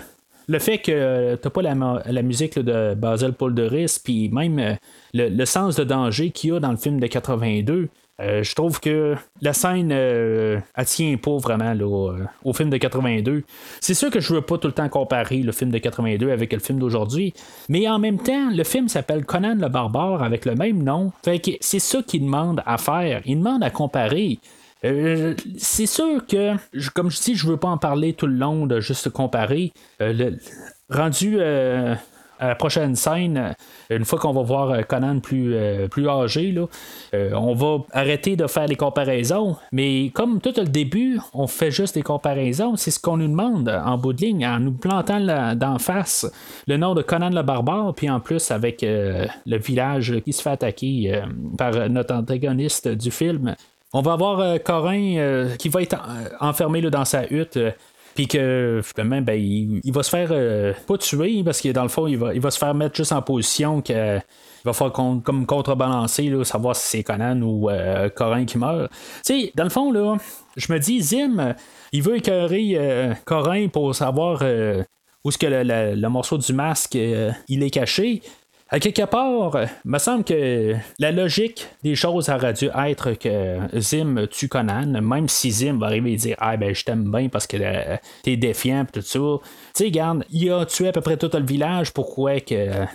[0.50, 4.74] le fait que t'as pas la, musique de Basil de puis même euh,
[5.14, 7.88] le, sens de danger qu'il y a dans le film de 82,
[8.20, 11.74] je trouve que la scène, elle tient pas vraiment
[12.44, 13.44] au, film de 82.
[13.80, 16.52] C'est sûr que je veux pas tout le temps comparer le film de 82 avec
[16.52, 17.34] le film d'aujourd'hui,
[17.70, 21.14] mais en même temps, le film s'appelle Conan le barbare avec le même nom.
[21.24, 23.22] Fait que c'est ça qu'il demande à faire.
[23.26, 24.40] Il demande à comparer.
[24.86, 26.54] Euh, c'est sûr que,
[26.94, 29.74] comme je dis, je veux pas en parler tout le long, de juste comparer.
[30.02, 30.32] Euh,
[30.90, 31.96] rendu euh,
[32.40, 33.54] à la prochaine scène,
[33.90, 35.54] une fois qu'on va voir Conan plus,
[35.92, 36.56] plus âgé,
[37.12, 39.58] on va arrêter de faire les comparaisons.
[39.74, 43.68] Mais comme tout le début, on fait juste des comparaisons, c'est ce qu'on nous demande
[43.68, 45.20] en bout de ligne, en nous plantant
[45.54, 46.32] d'en face
[46.66, 50.52] le nom de Conan le barbare, puis en plus avec le village qui se fait
[50.52, 51.22] attaquer
[51.58, 53.54] par notre antagoniste du film.
[53.92, 55.98] On va avoir euh, Corin euh, qui va être
[56.40, 57.58] enfermé dans sa hutte.
[57.58, 57.72] Euh,
[58.16, 62.06] puis que finalement, ben, il, va se faire pas tuer parce que dans le fond,
[62.06, 65.46] il va, il va se faire mettre juste en position que il va falloir comme
[65.46, 67.70] contrebalancer, là, savoir si c'est Conan ou
[68.16, 68.92] Corin qui meurt.
[69.26, 70.18] Tu sais, dans le fond, là,
[70.58, 71.56] je me dis, Zim,
[71.94, 77.70] il veut écœurer Corin pour savoir où est-ce que le, morceau du masque il est
[77.70, 78.22] caché.
[78.72, 83.58] À quelque part, il me semble que la logique des choses aurait dû être que
[83.80, 87.30] Zim tue Conan, même si Zim va arriver et dire Ah ben je t'aime bien
[87.30, 87.58] parce que
[88.22, 89.20] t'es défiant et tout ça.
[89.20, 92.34] Tu sais, garde, il a tué à peu près tout le village, pourquoi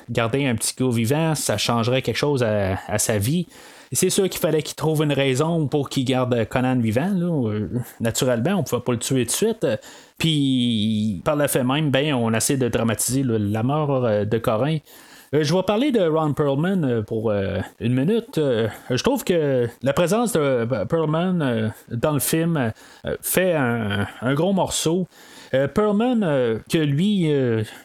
[0.08, 3.48] garder un petit gars vivant, ça changerait quelque chose à, sa vie?
[3.92, 7.12] c'est sûr qu'il fallait qu'il trouve une raison pour qu'il garde Conan vivant.
[7.14, 7.58] Là.
[8.00, 9.66] Naturellement, on ne pouvait pas le tuer de suite.
[10.18, 14.78] Puis, par le fait même, ben, on essaie de dramatiser la mort euh, de Corin.
[15.34, 18.38] Euh, je vais parler de Ron Perlman euh, pour euh, une minute.
[18.38, 22.72] je trouve que la présence de Perlman dans le film
[23.20, 25.06] fait un, gros morceau.
[25.52, 26.20] Perlman,
[26.68, 27.30] que lui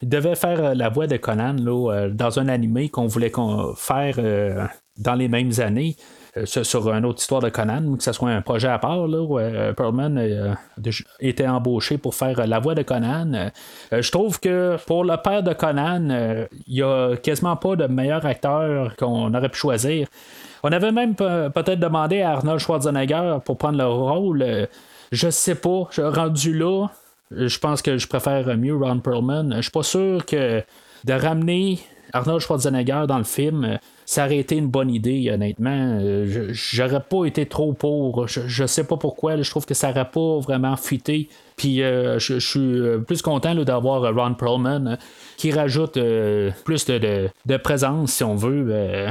[0.01, 3.31] devait faire la voix de Conan dans un animé qu'on voulait
[3.75, 5.95] faire dans les mêmes années.
[6.37, 9.19] Euh, sur une autre histoire de Conan, que ce soit un projet à part, là,
[9.19, 10.53] où euh, Perlman euh,
[11.19, 13.49] était embauché pour faire la voix de Conan.
[13.91, 18.25] je trouve que pour le père de Conan, il n'y a quasiment pas de meilleur
[18.25, 20.07] acteur qu'on aurait pu choisir.
[20.61, 24.67] On avait même peut-être demandé à Arnold Schwarzenegger pour prendre le rôle.
[25.11, 26.87] je sais pas, rendu là.
[27.31, 29.53] Je pense que je préfère mieux Ron Perlman.
[29.55, 30.61] Je suis pas sûr que
[31.05, 31.79] de ramener
[32.13, 35.99] Arnold Schwarzenegger dans le film, ça aurait été une bonne idée, honnêtement.
[36.49, 38.27] J'aurais pas été trop pour.
[38.27, 39.39] Je, sais pas pourquoi.
[39.39, 41.29] je trouve que ça aurait pas vraiment fuité.
[41.55, 44.97] Puis je, suis plus content d'avoir Ron Perlman
[45.37, 45.99] qui rajoute
[46.63, 49.09] plus de, présence, si on veut,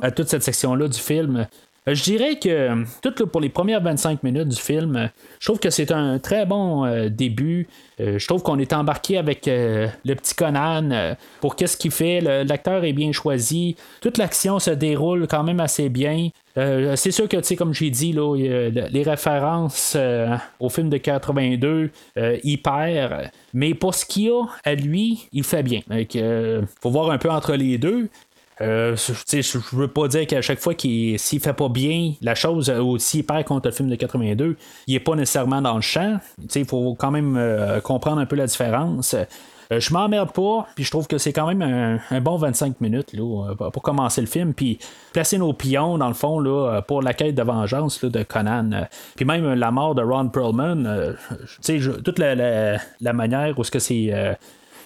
[0.00, 1.46] à toute cette section-là du film.
[1.88, 5.70] Euh, je dirais que tout pour les premières 25 minutes du film, je trouve que
[5.70, 7.66] c'est un très bon euh, début.
[8.00, 12.20] Euh, je trouve qu'on est embarqué avec le petit Conan pour qu'est-ce qu'il fait.
[12.20, 13.76] L'acteur est bien choisi.
[14.00, 16.28] Toute l'action se déroule quand même assez bien.
[16.54, 19.96] c'est sûr que, tu sais, comme j'ai dit, là, les références
[20.60, 21.90] au film de 82,
[22.44, 23.30] il perd.
[23.54, 25.80] Mais pour ce qu'il a à lui, il fait bien.
[25.90, 28.08] Il faut voir un peu entre les deux.
[28.60, 32.68] Euh, je veux pas dire qu'à chaque fois qu'il s'il fait pas bien la chose
[32.68, 35.80] euh, ou s'il perd contre le film de 82, il est pas nécessairement dans le
[35.80, 36.18] champ.
[36.54, 39.16] Il faut quand même euh, comprendre un peu la différence.
[39.70, 41.62] je m'emmerde pas, puis je trouve que c'est quand même
[42.10, 44.78] un, bon 25 minutes là, pour commencer le film, puis
[45.14, 48.86] placer nos pions dans le fond là, pour la quête de vengeance de Conan.
[49.16, 51.16] Puis même la mort de Ron Perlman,
[52.04, 54.36] toute la, la, la, manière où ce que c'est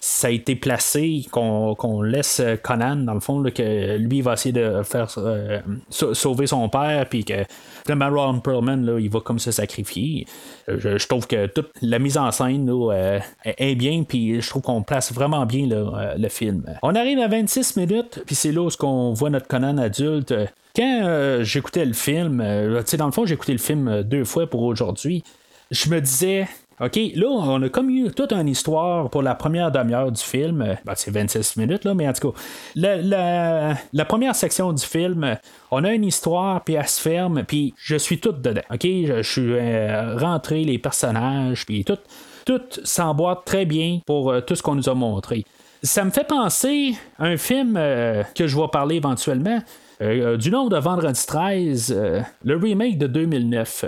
[0.08, 4.84] ça a été placé qu'on laisse Conan, dans le fond, que lui va essayer de
[4.84, 5.58] faire euh,
[5.90, 7.44] sauver son père, puis que
[7.88, 10.24] le Ron Perlman, là, il va comme se sacrifier.
[10.68, 14.62] Euh, je, trouve que toute la mise en scène euh, est bien, puis je trouve
[14.62, 16.64] qu'on place vraiment bien le film.
[16.84, 20.32] On arrive à 26 minutes, puis c'est là où on voit notre Conan adulte.
[20.76, 22.44] Quand j'écoutais le film,
[22.78, 25.24] tu sais, dans le fond, j'ai écouté le film deux fois pour aujourd'hui.
[25.72, 26.46] Je me disais,
[26.78, 30.76] OK, là, on a comme eu toute une histoire pour la première demi-heure du film.
[30.84, 32.38] Ben, c'est 26 minutes, là, mais en tout cas,
[32.74, 35.38] la, première section du film,
[35.70, 38.60] on a une histoire, puis elle se ferme, puis je suis tout dedans.
[38.70, 41.98] OK, je, suis euh, rentré, les personnages, puis tout,
[42.44, 45.44] tout s'emboîte très bien pour euh, tout ce qu'on nous a montré.
[45.82, 49.60] Ça me fait penser à un film euh, que je vais parler éventuellement.
[49.98, 53.86] du nom de Vendredi 13, le remake de 2009.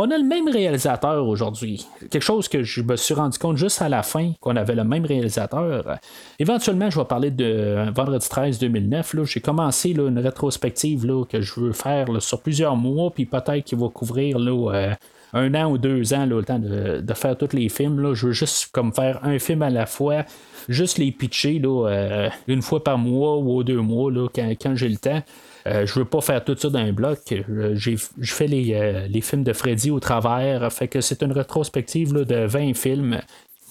[0.00, 1.84] On a le même réalisateur aujourd'hui.
[2.08, 4.84] Quelque chose que je me suis rendu compte juste à la fin qu'on avait le
[4.84, 5.98] même réalisateur.
[6.38, 9.16] Éventuellement, je vais parler de Vendredi 13 2009.
[9.24, 13.76] J'ai commencé une rétrospective là, que je veux faire sur plusieurs mois, puis peut-être qu'il
[13.76, 14.94] va couvrir là, euh,
[15.32, 17.98] un an ou deux ans, le temps de, faire tous les films.
[18.00, 18.14] Là.
[18.14, 20.22] Je veux juste comme faire un film à la fois,
[20.68, 24.88] juste les pitcher là, euh, une fois par mois ou deux mois là, quand j'ai
[24.88, 25.24] le temps.
[25.66, 27.18] Euh, je veux pas faire tout ça d'un bloc.
[27.32, 27.96] Euh, je
[28.34, 30.72] fais euh, les, films de Freddy au travers.
[30.72, 33.20] Fait que c'est une rétrospective de 20 films.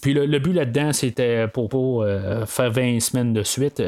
[0.02, 2.06] Puis le, but là-dedans, c'était pour,
[2.46, 3.82] faire 20 semaines de suite.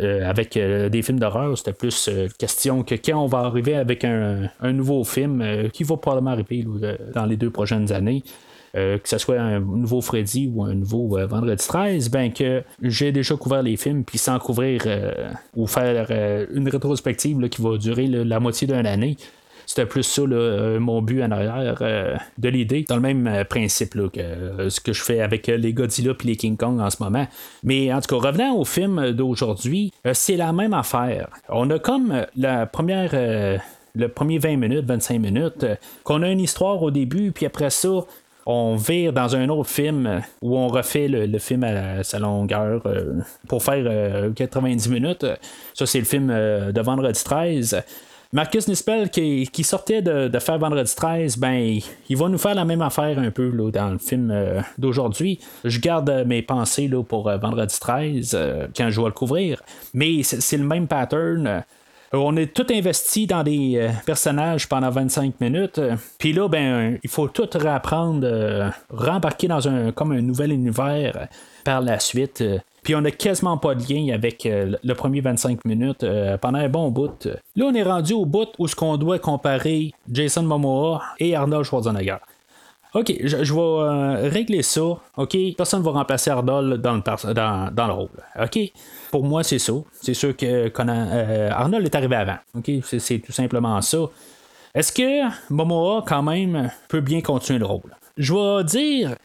[0.00, 4.72] avec des films d'horreur, c'était plus question que quand on va arriver avec un, un
[4.72, 6.64] nouveau film qui va probablement arriver
[7.12, 8.28] dans les deux prochaines années, euh,
[8.74, 13.12] que ce soit un nouveau Freddy ou un nouveau euh, Vendredi 13, ben que j'ai
[13.12, 16.10] déjà couvert les films, puis sans couvrir euh, ou faire
[16.50, 19.16] une rétrospective qui va durer la moitié d'une année.
[19.66, 24.80] C'était plus ça mon but en arrière de l'idée, dans le même principe que ce
[24.80, 27.26] que je fais avec les Godzilla et les King Kong en ce moment.
[27.62, 31.28] Mais en tout cas, revenant au film d'aujourd'hui, c'est la même affaire.
[31.48, 33.14] On a comme la première
[33.94, 35.66] le premier 20 minutes, 25 minutes,
[36.04, 38.04] qu'on a une histoire au début, puis après ça,
[38.46, 43.20] on vire dans un autre film où on refait le, film à sa longueur euh,
[43.48, 45.26] pour faire 90 euh, minutes.
[45.74, 47.82] Ça, c'est le film euh, de Vendredi 13.
[48.34, 51.78] Marcus Nispel, qui, sortait de, faire Vendredi 13, ben,
[52.08, 54.34] il va nous faire la même affaire un peu là, dans le film
[54.78, 55.38] d'aujourd'hui.
[55.64, 58.38] Je garde mes pensées là, pour Vendredi 13
[58.74, 61.62] quand je vais le couvrir, mais c'est le même pattern.
[62.14, 65.80] Euh, on est tout investi dans des euh, personnages pendant 25 minutes.
[66.18, 71.28] Puis là, ben, il faut tout réapprendre, euh, rembarquer dans un comme un nouvel univers
[71.64, 72.44] par la suite.
[72.82, 76.04] Puis on n'a quasiment pas de lien avec le premier 25 minutes
[76.40, 77.28] pendant un bon bout.
[77.54, 81.64] Là, on est rendu au bout où ce qu'on doit comparer Jason Momoa et Arnold
[81.64, 82.16] Schwarzenegger.
[82.94, 84.82] OK, je, vais régler ça.
[85.16, 88.08] OK, personne ne va remplacer Arnold dans le, dans, le rôle.
[88.38, 88.58] OK,
[89.10, 89.72] pour moi, c'est ça.
[90.00, 92.36] C'est sûr que euh, Arnold est arrivé avant.
[92.54, 93.98] Ok, C'est tout simplement ça.
[94.74, 97.96] Est-ce que Momoa, quand même, peut bien continuer le rôle?
[98.18, 99.16] Je vais dire.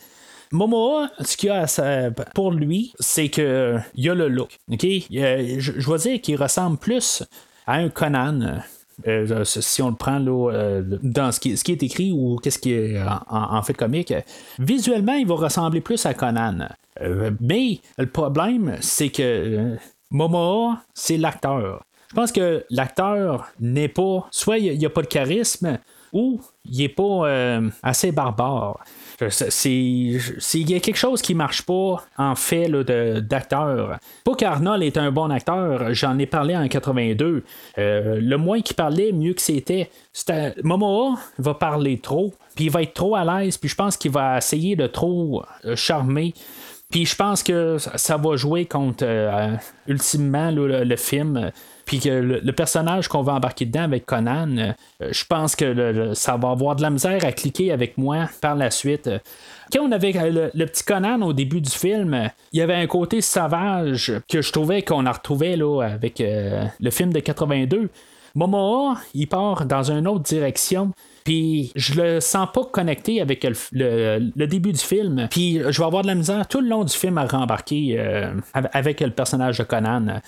[0.51, 1.65] Momoa, ce qu'il a
[2.33, 4.57] pour lui, c'est que il a le look.
[4.71, 7.23] Ok, je, vais dire qu'il ressemble plus
[7.65, 8.61] à un Conan.
[9.07, 12.99] Euh, si on le prend euh, dans ce qui, est écrit ou qu'est-ce qui est
[13.29, 14.13] en, fait comique,
[14.59, 16.67] visuellement, il va ressembler plus à Conan.
[17.01, 19.75] Euh, mais le problème, c'est que
[20.09, 21.83] Momoa, c'est l'acteur.
[22.09, 25.77] Je pense que l'acteur n'est pas, soit il n'y a, pas de charisme,
[26.13, 28.79] ou il n'est pas euh, assez barbare.
[29.19, 30.19] Il
[30.53, 33.97] y a quelque chose qui marche pas en fait d'acteur.
[34.23, 37.43] Pas qu'Arnold est un bon acteur, j'en ai parlé en 82.
[37.77, 39.89] Euh, le moins qu'il parlait, mieux que c'était.
[40.63, 44.11] Momoa va parler trop, puis il va être trop à l'aise, puis je pense qu'il
[44.11, 46.33] va essayer de trop euh, charmer.
[46.89, 49.05] Puis je pense que ça va jouer contre
[49.87, 51.51] ultimement le, film
[51.87, 54.73] puis que le, personnage qu'on va embarquer dedans avec Conan, euh,
[55.09, 58.69] je pense que ça va avoir de la misère à cliquer avec moi par la
[58.71, 59.09] suite.
[59.71, 63.21] Quand on avait le, petit Conan au début du film, il y avait un côté
[63.21, 67.89] sauvage que je trouvais qu'on a retrouvé là, avec euh, le film de 82.
[68.35, 70.91] Momoa, il part dans une autre direction.
[71.23, 75.29] Puis je le sens pas connecté avec le, début du film.
[75.31, 78.33] Puis je vais avoir de la misère tout le long du film à rembarquer euh,
[78.53, 80.19] avec le personnage de Conan.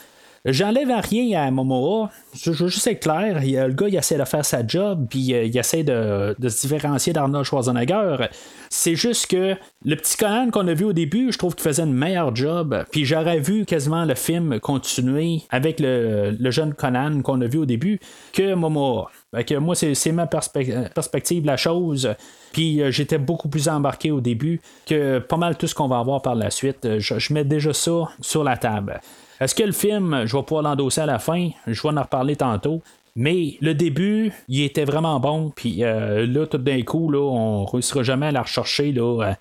[0.46, 2.10] J'enlève rien à Momoa.
[2.34, 3.42] Je veux juste être clair.
[3.42, 7.12] Le gars, il essaie de faire sa job, puis euh, il essaie de, se différencier
[7.12, 8.28] d'Arnold Schwarzenegger.
[8.70, 11.84] C'est juste que le petit Conan qu'on a vu au début, je trouve qu'il faisait
[11.84, 12.86] une meilleure job.
[12.92, 17.66] Puis j'aurais vu quasiment le film continuer avec le, jeune Conan qu'on a vu au
[17.66, 18.00] début
[18.32, 19.10] que Momoa.
[19.46, 22.16] Que moi, c'est ma perspective la chose.
[22.54, 26.00] Puis euh, j'étais beaucoup plus embarqué au début que pas mal tout ce qu'on va
[26.00, 26.98] avoir par la suite.
[26.98, 29.02] je mets déjà ça sur la table.
[29.40, 31.50] Est-ce que le film, je vais pouvoir l'endosser à la fin?
[31.66, 32.82] Je vais en reparler tantôt.
[33.16, 35.52] Mais le début, il était vraiment bon.
[35.56, 38.94] Puis euh, là, tout d'un coup, là, on ne réussira jamais à la rechercher.
[38.98, 39.34] Euh,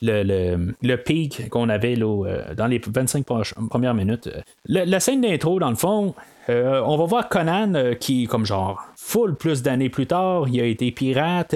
[0.00, 3.26] le, le, pic qu'on avait là, euh, dans les 25
[3.68, 4.30] premières minutes.
[4.66, 6.14] la scène d'intro, dans le fond,
[6.48, 10.90] on va voir Conan qui, comme genre, full plus d'années plus tard, il a été
[10.92, 11.54] pirate.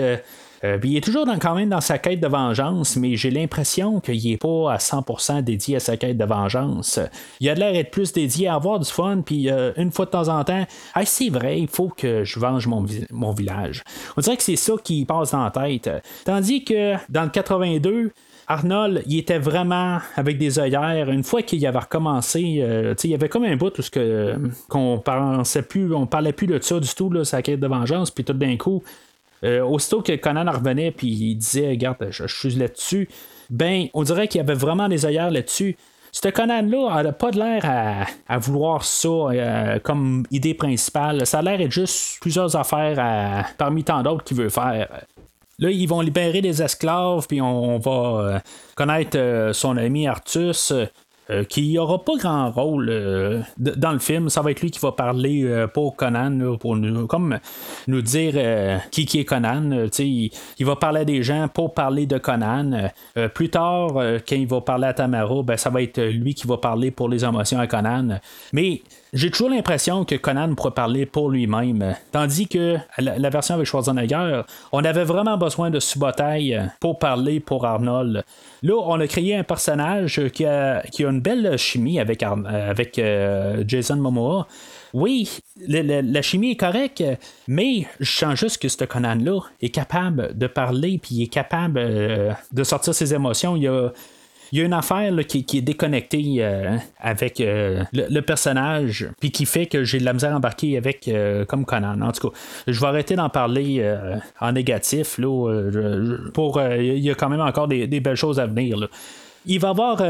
[0.65, 4.23] Euh, il est toujours quand même dans sa quête de vengeance, mais j'ai l'impression qu'il
[4.25, 7.01] n'est pas à 100% dédié à sa quête de vengeance.
[7.41, 10.11] Il a l'air d'être plus dédié à avoir du fun, puis euh, une fois de
[10.11, 10.65] temps en temps,
[11.05, 13.83] c'est vrai, il faut que je venge mon, village.
[14.17, 15.91] On dirait que c'est ça qui passe dans la tête.
[16.25, 18.13] Tandis que dans le 82,
[18.47, 21.11] Arnold, il était vraiment avec des œillères.
[21.11, 24.35] Une fois qu'il avait recommencé, euh, il y avait comme un bout tout ce que
[24.69, 28.11] qu'on pensait plus, on parlait plus de ça du tout, là, sa quête de vengeance,
[28.11, 28.83] puis tout d'un coup,
[29.45, 33.09] euh, aussitôt que Conan revenait puis il disait Regarde, je, suis là-dessus,
[33.51, 35.77] ben, on dirait qu'il y avait vraiment des ailleurs là-dessus.
[36.13, 41.27] Ce Conan-là n'a pas l'air à, vouloir ça euh, comme idée principale.
[41.27, 44.89] Ça a l'air d'être juste plusieurs affaires parmi tant d'autres qu'il veut faire.
[45.59, 48.39] Là, ils vont libérer des esclaves, puis on, va euh,
[48.75, 50.73] connaître son ami Artus.
[51.33, 54.29] Euh, qui n'aura pas grand rôle euh, dans le film.
[54.29, 57.39] Ça va être lui qui va parler euh, pour Conan, pour nous, comme
[57.87, 59.89] nous dire qui, qui est Conan.
[59.99, 62.91] Il, il, va parler à des gens pour parler de Conan.
[63.35, 63.89] plus tard,
[64.29, 67.09] quand il va parler à Tamara, ben, ça va être lui qui va parler pour
[67.09, 68.21] les émotions à Conan.
[68.53, 71.95] Mais j'ai toujours l'impression que Conan pourrait parler pour lui-même.
[72.13, 77.67] Tandis que la, version avec Schwarzenegger, on avait vraiment besoin de Subotai pour parler pour
[77.67, 78.25] Arnold.
[78.63, 83.97] Là, on a créé un personnage qui a, une belle chimie avec, avec euh, Jason
[83.97, 84.47] Momoa.
[84.95, 87.03] Oui, la, chimie est correcte,
[87.49, 91.79] mais je sens juste que ce Conan-là est capable de parler, puis il est capable
[91.79, 93.57] euh, de sortir ses émotions.
[93.57, 93.91] Il a,
[94.53, 99.47] il y a une affaire qui, est déconnectée euh, avec euh, le, personnage, puis qui
[99.47, 101.99] fait que j'ai de la misère embarquée avec euh, comme Conan.
[102.03, 102.37] En tout cas,
[102.67, 103.83] je vais arrêter d'en parler
[104.41, 105.17] en négatif.
[105.17, 105.71] Là,
[106.35, 108.89] pour il y a quand même encore des, belles choses à venir.
[109.47, 110.03] Il va avoir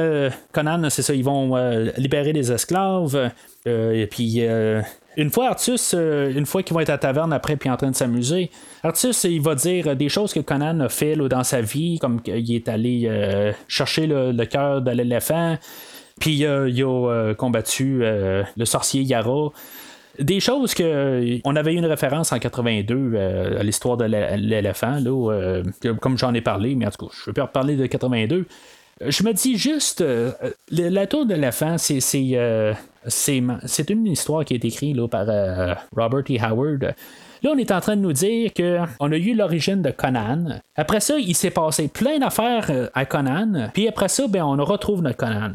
[0.52, 1.56] Conan, c'est ça, ils vont
[1.96, 3.30] libérer des esclaves.
[3.66, 4.42] et puis
[5.16, 7.90] une fois Artus, euh, une fois qu'il va être à taverne après puis en train
[7.90, 8.50] de s'amuser,
[8.82, 12.54] Artus il va dire des choses que Conan a fait dans sa vie, comme qu'il
[12.54, 15.58] est allé euh, chercher le, cœur de l'éléphant,
[16.18, 19.50] puis il a euh, combattu le sorcier Yara.
[20.18, 23.16] Des choses que on avait eu une référence en 82
[23.58, 24.98] à l'histoire de l'éléphant,
[26.00, 28.46] comme j'en ai parlé, mais en tout cas, je vais pas reparler de 82.
[29.00, 30.04] Je me dis juste,
[30.70, 32.00] la tour de l'éléphant, c'est
[33.08, 36.38] c'est une histoire qui est écrite là, par euh, Robert E.
[36.40, 36.94] Howard.
[37.42, 40.60] Là, on est en train de nous dire qu'on a eu l'origine de Conan.
[40.76, 43.70] Après ça, il s'est passé plein d'affaires euh, à Conan.
[43.74, 45.54] Puis après ça, ben, on retrouve notre Conan.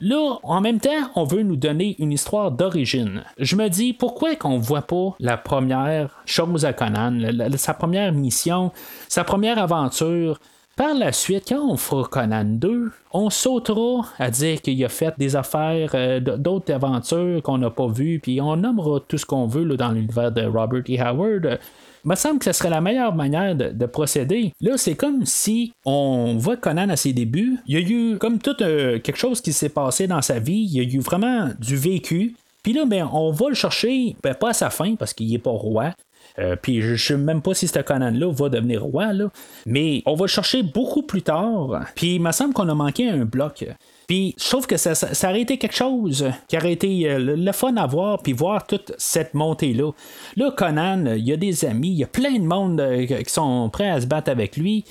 [0.00, 3.22] Là, en même temps, on veut nous donner une histoire d'origine.
[3.38, 7.20] Je me dis, pourquoi qu'on voit pas la première chose à Conan,
[7.56, 8.72] sa première mission,
[9.08, 10.40] sa première aventure,
[10.76, 15.14] par la suite, quand on fera Conan 2, on sautera à dire qu'il a fait
[15.18, 19.46] des affaires, euh, d'autres aventures qu'on n'a pas vues, puis on nommera tout ce qu'on
[19.46, 21.00] veut dans l'univers de Robert E.
[21.00, 21.58] Howard.
[22.04, 24.52] Il me semble que ce serait la meilleure manière de, procéder.
[24.60, 27.58] Là, c'est comme si on voit Conan à ses débuts.
[27.66, 30.66] Il y a eu comme tout euh, quelque chose qui s'est passé dans sa vie.
[30.68, 32.34] Il y a eu vraiment du vécu.
[32.62, 35.38] Puis là, ben, on va le chercher, ben, pas à sa fin, parce qu'il n'est
[35.38, 35.92] pas roi.
[36.38, 39.30] Euh, puis je ne sais même pas si ce Conan-là va devenir roi, là.
[39.66, 41.84] mais on va chercher beaucoup plus tard.
[41.94, 43.64] Puis il me semble qu'on a manqué un bloc.
[44.06, 47.52] Puis je trouve que ça, ça, aurait été quelque chose qui aurait été euh, le,
[47.52, 49.92] fun à voir, puis voir toute cette montée-là.
[50.36, 53.32] Là, Conan, il y a des amis, il y a plein de monde euh, qui
[53.32, 54.84] sont prêts à se battre avec lui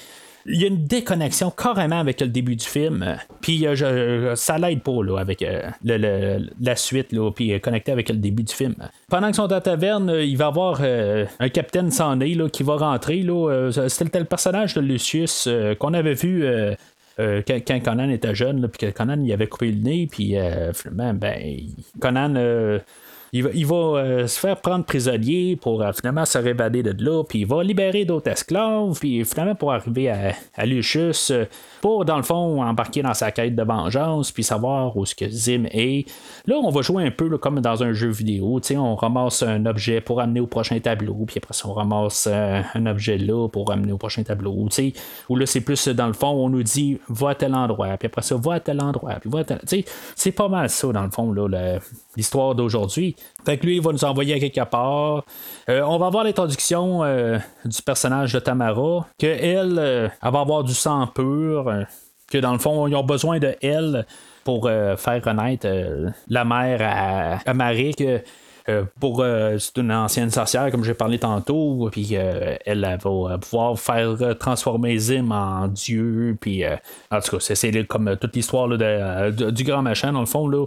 [0.46, 3.18] il y a une déconnexion carrément avec le début du film.
[3.42, 5.46] Puis euh, ça l'aide pas là, avec
[5.84, 8.76] la suite, là, puis connecté avec le début du film.
[9.10, 12.64] Pendant qu'ils sont à la taverne, il va y avoir un capitaine sans nez qui
[12.64, 13.26] va rentrer.
[13.88, 15.48] C'était le personnage de Lucius
[15.80, 16.46] qu'on avait vu
[17.20, 20.72] euh, quand, Conan était jeune, puis que Conan il avait coupé le nez, puis euh,
[20.74, 21.38] finalement, ben,
[22.00, 22.80] Conan euh,
[23.34, 27.40] il va, euh, se faire prendre prisonnier pour euh, finalement se révader de là, puis
[27.40, 31.46] il va libérer d'autres esclaves, puis finalement pour arriver à, Lucius, euh,
[31.80, 35.30] pour dans le fond embarquer dans sa quête de vengeance, puis savoir où ce que
[35.30, 36.10] Zim est.
[36.46, 40.02] Là, on va jouer un peu comme dans un jeu vidéo, on ramasse un objet
[40.02, 43.94] pour amener au prochain tableau, puis après ça, on ramasse un objet là pour amener
[43.94, 44.68] au prochain tableau,
[45.30, 48.08] où là, c'est plus dans le fond, on nous dit va à tel endroit, puis
[48.08, 49.62] après ça, va à tel endroit, puis va à tel.
[50.16, 51.80] C'est pas mal ça, dans le fond, là,
[52.18, 53.16] l'histoire d'aujourd'hui.
[53.46, 55.24] Fait que lui, il va nous envoyer à quelque part.
[55.70, 60.64] Euh, on va voir l'introduction euh, du personnage de Tamara, que elle, euh, va avoir
[60.64, 61.72] du sang pur,
[62.32, 64.06] que dans le fond, ils ont besoin de elle
[64.44, 65.68] pour faire renaître
[66.28, 67.94] la mère à, Marie.
[69.00, 69.24] pour
[69.60, 75.30] c'est une ancienne sorcière comme j'ai parlé tantôt puis elle, va pouvoir faire transformer Zim
[75.30, 76.64] en dieu puis
[77.12, 80.66] en tout cas c'est, comme toute l'histoire du grand machin dans le fond là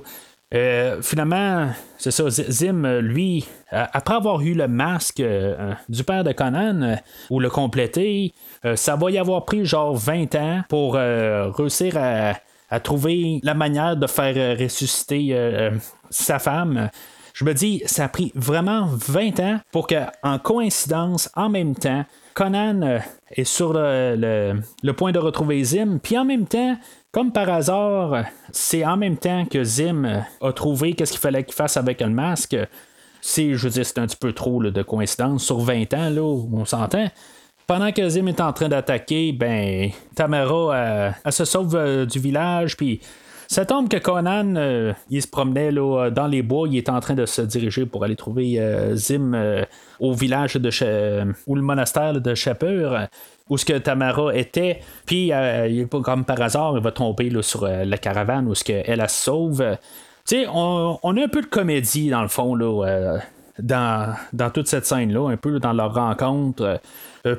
[0.55, 6.33] euh, finalement, c'est ça, Zim, lui, après avoir eu le masque euh, du père de
[6.33, 6.97] Conan,
[7.31, 8.33] ou le compléter,
[8.65, 12.35] euh, ça va y avoir pris genre 20 ans pour réussir à,
[12.81, 15.37] trouver la manière de faire ressusciter
[16.11, 16.91] sa femme.
[17.33, 21.75] Je me dis, ça a pris vraiment 20 ans pour que, en coïncidence, en même
[21.77, 23.01] temps, Conan
[23.35, 26.77] est sur le, point de retrouver Zim, puis en même temps,
[27.13, 31.55] comme par hasard, c'est en même temps que Zim a trouvé qu'est-ce qu'il fallait qu'il
[31.55, 32.57] fasse avec le masque.
[33.21, 35.45] C'est, je veux dire, c'est un petit peu trop de coïncidence.
[35.45, 37.09] Sur 20 ans, là, on s'entend.
[37.67, 42.77] Pendant que Zim est en train d'attaquer, ben, Tamara, elle, se sauve euh, du village,
[42.77, 43.01] puis
[43.55, 47.01] ça tombe que Conan, euh, il se promenait là, dans les bois, il est en
[47.01, 49.33] train de se diriger pour aller trouver euh, Zim
[50.01, 50.71] au village de
[51.47, 53.09] ou le monastère de Chapeur
[53.49, 57.85] où ce que Tamara était, puis euh, comme par hasard, il va tomber sur euh,
[57.85, 59.63] la caravane où ce qu'elle elle, se sauve.
[60.27, 63.19] Tu sais, on, on, a un peu de comédie dans le fond là, euh,
[63.59, 66.81] dans, dans, toute cette scène-là, un peu dans leur rencontre.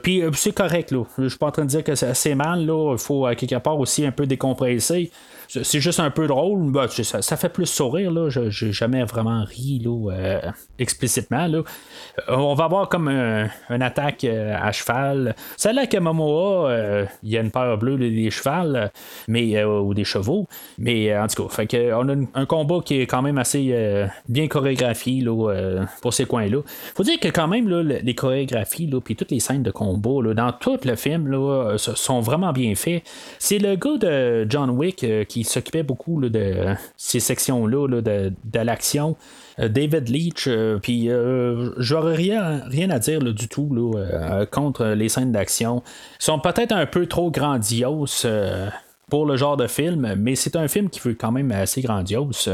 [0.02, 1.04] Puis c'est correct, là.
[1.18, 2.94] Je suis pas en train de dire que c'est mal, là.
[2.94, 5.12] Il faut quelque part aussi un peu décompresser
[5.48, 6.72] c'est juste un peu drôle.
[6.72, 8.12] Bah, ça, fait plus sourire.
[8.12, 8.30] Là.
[8.30, 11.48] J'ai jamais vraiment ri là, euh, explicitement.
[11.48, 11.60] Là.
[11.60, 15.36] Euh, on va avoir comme un, une attaque euh, à cheval.
[15.58, 18.92] Celle-là que Momoa, il y a une paire bleue des chevals
[19.28, 20.48] mais, ou des chevaux.
[20.78, 24.48] Mais en tout cas, fait on a un combat qui est quand même assez bien
[24.48, 26.62] chorégraphié là, pour ces coins-là.
[26.96, 30.34] faut dire que quand même, là, les chorégraphies puis toutes les scènes de combat là,
[30.34, 33.04] dans tout le film là, sont vraiment bien faits.
[33.38, 39.16] C'est le gars de John Wick qui s'occupait beaucoup de ces sections-là de, l'action.
[39.60, 43.70] Euh, David Leach, euh, puis euh, j'aurais rien, rien à dire du tout
[44.52, 45.84] contre les scènes d'action.
[46.20, 48.28] Sont peut-être un peu trop grandioses
[49.10, 52.50] pour le genre de film, mais c'est un film qui veut quand même assez grandiose.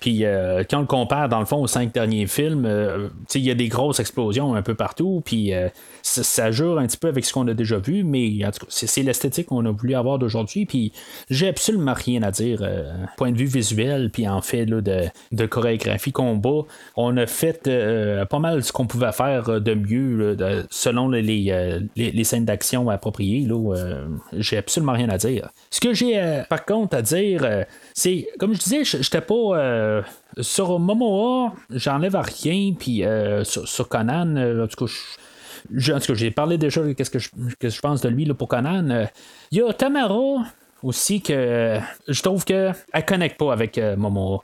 [0.00, 3.42] Puis euh, quand on le compare, dans le fond, aux cinq derniers films, euh, il
[3.42, 5.68] y a des grosses explosions un peu partout, puis euh,
[6.02, 8.66] ça, jure un petit peu avec ce qu'on a déjà vu, mais en tout cas,
[8.68, 10.92] c'est, l'esthétique qu'on a voulu avoir d'aujourd'hui, puis
[11.30, 12.62] j'ai absolument rien à dire.
[13.16, 16.62] point de vue visuel, puis en fait là, de, de, chorégraphie combat,
[16.96, 17.68] on a fait
[18.28, 20.36] pas mal ce qu'on pouvait faire de mieux
[20.70, 23.46] selon les, les, scènes d'action appropriées.
[23.46, 23.74] Là,
[24.32, 25.50] j'ai absolument rien à dire.
[25.70, 27.46] Ce que j'ai par contre à dire,
[27.98, 30.02] c'est, comme je disais, j'étais pas euh,
[30.42, 34.92] sur Momoa, j'enlève rien, puis euh, sur, Conan, euh, en tout cas,
[36.14, 39.08] j'ai parlé déjà de ce que je, que je pense de lui pour Conan.
[39.50, 40.44] Il y a Tamara
[40.82, 42.74] aussi que je trouve qu'elle
[43.06, 44.42] connecte pas avec Momoa.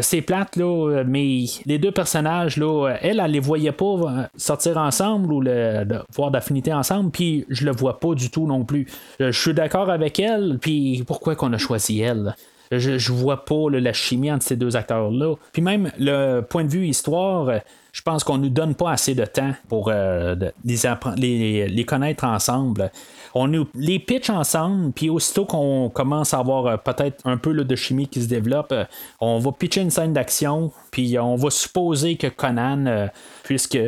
[0.00, 5.32] C'est plate, là, mais les deux personnages, là, elle, elle les voyait pas sortir ensemble
[5.32, 5.84] ou le,
[6.14, 8.86] voir d'affinité ensemble, puis je le vois pas du tout non plus.
[9.18, 12.36] Je suis d'accord avec elle, puis pourquoi qu'on a choisi elle?
[12.78, 15.34] Je, vois pas la chimie entre ces deux acteurs-là.
[15.52, 17.50] Puis même le point de vue histoire,
[17.92, 22.90] je pense qu'on nous donne pas assez de temps pour euh, les, les, connaître ensemble.
[23.34, 27.76] On les pitch ensemble, puis aussitôt qu'on commence à avoir euh, peut-être un peu de
[27.76, 28.84] chimie qui se développe, euh,
[29.20, 33.08] on va pitcher une scène d'action, puis on va supposer que Conan,
[33.44, 33.78] puisque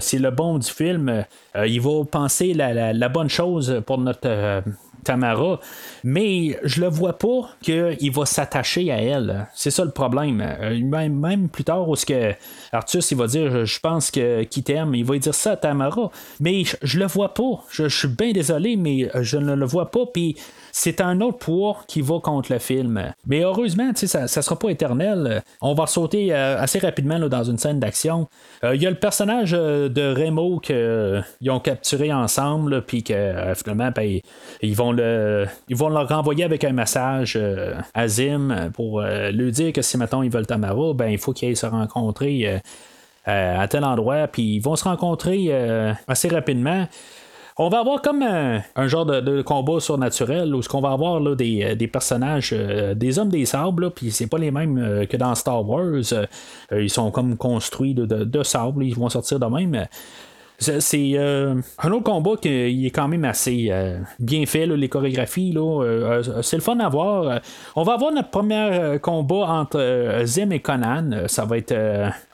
[0.00, 4.62] c'est le bon du film, il va penser la, bonne chose pour notre
[5.06, 5.60] Tamara,
[6.04, 9.46] mais je le vois pas qu'il va s'attacher à elle.
[9.54, 10.42] C'est ça le problème.
[10.60, 12.34] Euh, même, plus tard, où ce que
[12.72, 16.10] Artus il va dire Je pense que qui t'aime, il va dire ça à Tamara,
[16.40, 17.64] mais je, le vois pas.
[17.70, 20.06] Je, je suis bien désolé, mais je ne le vois pas.
[20.12, 20.36] Puis
[20.78, 23.12] c'est un autre poids qui va contre le film.
[23.26, 25.42] Mais heureusement, ça ne sera pas éternel.
[25.62, 28.28] On va sauter euh, assez rapidement dans une scène d'action.
[28.62, 33.90] Euh, il y a le personnage de Remo qu'ils ont capturé ensemble, puis que finalement,
[33.90, 34.20] ben,
[34.60, 34.92] ils, vont
[35.68, 37.38] ils vont le renvoyer avec un message
[37.94, 41.56] à Zim pour lui dire que si maintenant ils veulent Tamara, ben, il faut qu'ils
[41.56, 42.60] se rencontrer.
[43.24, 45.50] à tel endroit, puis ils vont se rencontrer
[46.06, 46.86] assez rapidement.
[47.58, 51.34] On va avoir comme un, genre de, combat surnaturel où ce qu'on va avoir là,
[51.34, 55.16] des, euh, personnages, euh, des hommes des sables, puis c'est pas les mêmes euh, que
[55.16, 56.02] dans Star Wars.
[56.70, 59.86] ils sont comme construits de, de, sable, ils vont sortir de même.
[60.58, 65.52] C'est euh, un autre combat qui est quand même assez euh, bien fait, les chorégraphies.
[65.56, 67.40] Euh, c'est le fun à voir.
[67.74, 71.26] On va avoir notre premier combat entre Zim et Conan.
[71.26, 71.74] Ça va être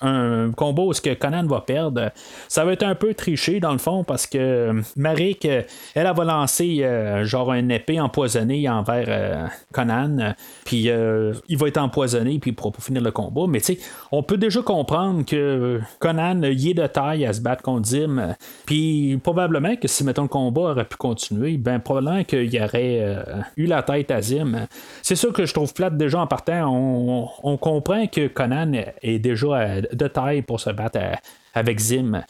[0.01, 2.11] un combat où ce que Conan va perdre.
[2.49, 6.25] Ça va être un peu triché dans le fond parce que Marik, elle, elle, va
[6.25, 6.87] lancer
[7.25, 10.35] genre une épée empoisonnée envers Conan.
[10.64, 10.89] Puis
[11.49, 13.47] il va être empoisonné puis pour finir le combat.
[13.49, 13.79] Mais tu sais,
[14.12, 18.11] on peut déjà comprendre que Conan, il est de taille à se battre contre Zim
[18.66, 22.98] puis probablement que si, mettons, le combat aurait pu continuer, ben probablement qu'il y aurait
[23.00, 23.22] euh,
[23.56, 24.66] eu la tête à Zim.
[25.02, 26.68] C'est sûr que je trouve plate déjà en partant.
[26.72, 30.98] On, comprend que Conan est déjà de taille pour se battre
[31.54, 32.22] avec Zim.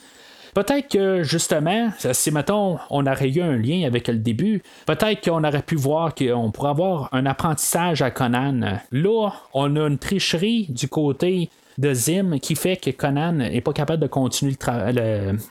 [0.55, 5.45] Peut-être que justement, si mettons, on aurait eu un lien avec le début, peut-être qu'on
[5.45, 8.79] aurait pu voir qu'on pourrait avoir un apprentissage à Conan.
[8.91, 11.49] Là, on a une tricherie du côté
[11.79, 14.55] de Zim qui fait que Conan n'est pas capable de continuer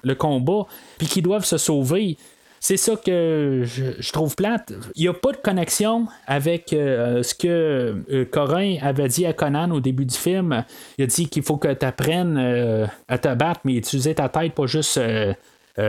[0.04, 0.66] le, combat,
[0.98, 2.18] puis qu'ils doivent se sauver.
[2.60, 4.72] C'est ça que je, trouve plate.
[4.96, 9.34] Il n'y a pas de connexion avec euh, ce que euh, Corin avait dit à
[9.34, 10.64] Conan au début du film.
[11.00, 14.30] Il a dit qu'il faut que tu apprennes euh, à te battre, mais utiliser ta
[14.30, 15.00] tête, pas juste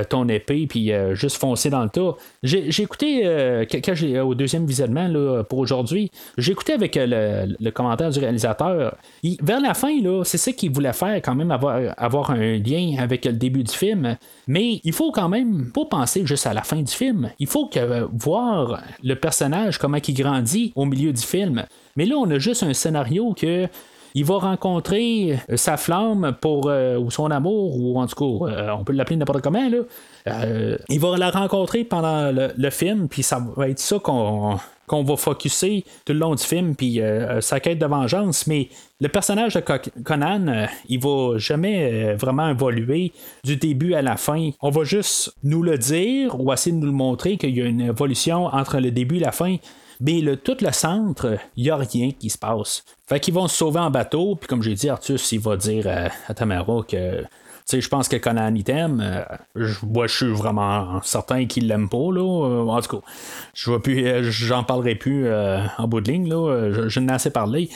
[0.09, 2.15] ton épée, puis euh, juste foncer dans le tas.
[2.43, 7.71] J'ai écouté, euh, quand j'ai, au deuxième visionnement là, pour aujourd'hui, j'ai écouté avec le,
[7.71, 8.97] commentaire du réalisateur.
[9.43, 12.97] vers la fin, là, c'est ça qu'il voulait faire, quand même, avoir, avoir un lien
[12.99, 14.17] avec le début du film.
[14.47, 17.31] Mais il faut quand même pas penser juste à la fin du film.
[17.39, 21.65] Il faut que, voir le personnage, comment il grandit au milieu du film.
[21.97, 23.69] Mais là, on a juste un scénario que
[24.15, 28.51] il va rencontrer euh, sa flamme pour euh, ou son amour, ou en tout cas,
[28.51, 29.69] euh, on peut l'appeler n'importe comment.
[29.69, 30.77] Là.
[30.89, 35.17] il va la rencontrer pendant le, film, puis ça va être ça qu'on qu'on va
[35.17, 37.01] focuser tout le long du film, puis
[37.41, 38.47] sa quête de vengeance.
[38.47, 38.69] Mais
[39.01, 39.61] le personnage de
[40.03, 44.51] Conan, il va jamais vraiment évoluer du début à la fin.
[44.61, 47.65] On va juste nous le dire ou essayer de nous le montrer qu'il y a
[47.65, 49.57] une évolution entre le début et la fin.
[50.05, 52.85] Mais le, tout le centre, il n'y a rien qui se passe.
[53.07, 55.87] Fait qu'ils vont se sauver en bateau, puis comme j'ai dit, Arthus, il va dire
[56.27, 57.25] à, Tamara que
[57.71, 59.01] je pense que Conan il t'aime.
[59.01, 62.11] Euh, moi, je suis vraiment certain qu'il l'aime pas.
[62.13, 62.21] Là.
[62.21, 63.07] Euh, en tout cas,
[63.55, 66.29] je plus, euh, j'en parlerai plus en bout de ligne.
[66.29, 66.73] Là.
[66.73, 67.71] Je, je n'ai assez parlé.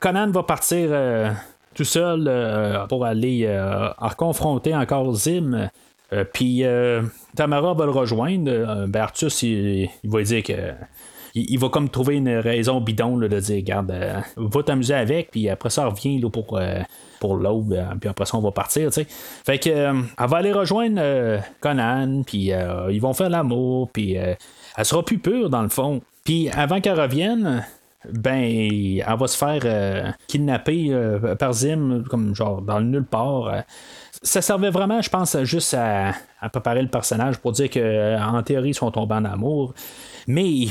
[0.00, 0.90] Conan va partir
[1.74, 3.48] tout seul pour aller
[4.16, 5.70] confronter encore Zim.
[6.32, 6.64] Puis
[7.36, 8.86] Tamara va le rejoindre.
[8.86, 10.72] Ben, Arthus, il, il va dire que
[11.34, 15.48] il, va comme trouver une raison bidon de dire Regarde, euh, va t'amuser avec, puis
[15.48, 16.80] après ça, revient là, pour, euh,
[17.20, 18.92] pour l'aube, euh, puis après ça, on va partir.
[18.92, 22.50] sais Fait que elle va aller rejoindre Conan, puis
[22.90, 26.00] ils vont faire l'amour, puis elle sera plus pure dans le fond.
[26.24, 27.64] Puis avant qu'elle revienne,
[28.12, 30.92] ben, elle va se faire kidnapper
[31.38, 33.64] par Zim, comme genre dans le nulle part.
[34.22, 36.14] Ça servait vraiment, je pense, juste à,
[36.50, 39.74] préparer le personnage pour dire qu'en théorie, ils sont tombés en amour.
[40.26, 40.66] Mais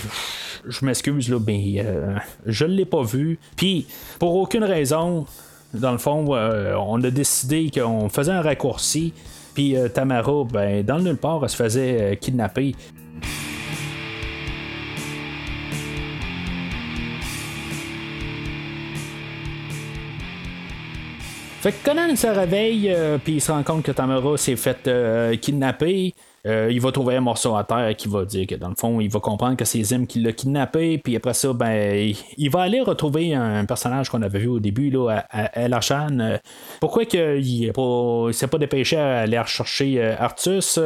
[0.66, 3.40] je m'excuse, là, mais euh, je ne l'ai pas vu.
[3.56, 3.88] Puis,
[4.20, 5.26] pour aucune raison,
[5.74, 9.14] dans le fond, euh, on a décidé qu'on faisait un raccourci.
[9.54, 12.76] Puis euh, Tamara, ben, dans le nulle part, elle se faisait kidnapper.
[21.62, 24.90] Fait que Conan se réveille, puis il se rend compte que Tamara s'est fait
[25.42, 26.14] kidnapper.
[26.48, 29.02] Euh, il va trouver un morceau à terre qui va dire que dans le fond,
[29.02, 32.62] il va comprendre que c'est Zim qui l'a kidnappé, puis après ça, ben, il va
[32.62, 36.38] aller retrouver un personnage qu'on avait vu au début, là, à, El euh,
[36.80, 40.80] pourquoi qu'il ne s'est pas dépêché à aller rechercher euh, Artus?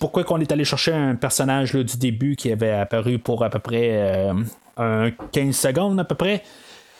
[0.00, 3.58] pourquoi qu'on est allé chercher un personnage du début qui avait apparu pour à peu
[3.58, 4.30] près
[4.76, 6.42] 15 secondes à peu près?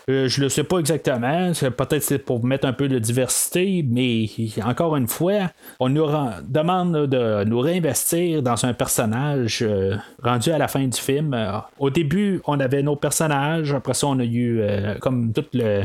[0.09, 1.51] Euh, je le sais pas exactement.
[1.53, 4.27] Peut-être c'est pour mettre un peu de diversité, mais
[4.65, 5.51] encore une fois,
[5.81, 6.07] on nous
[6.45, 11.35] demande de nous réinvestir dans un personnage euh, rendu à la fin du film.
[11.35, 13.73] Euh, au début, on avait nos personnages.
[13.75, 14.63] Après ça, on a eu
[15.01, 15.85] comme tout le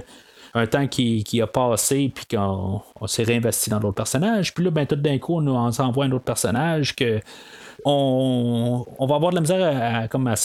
[0.53, 4.53] un temps qui, a passé, puis qu'on s'est réinvesti dans d'autres personnages.
[4.53, 7.19] Puis là, ben, tout d'un coup, on nous envoie un autre personnage que
[7.85, 10.35] on, va avoir de la misère à,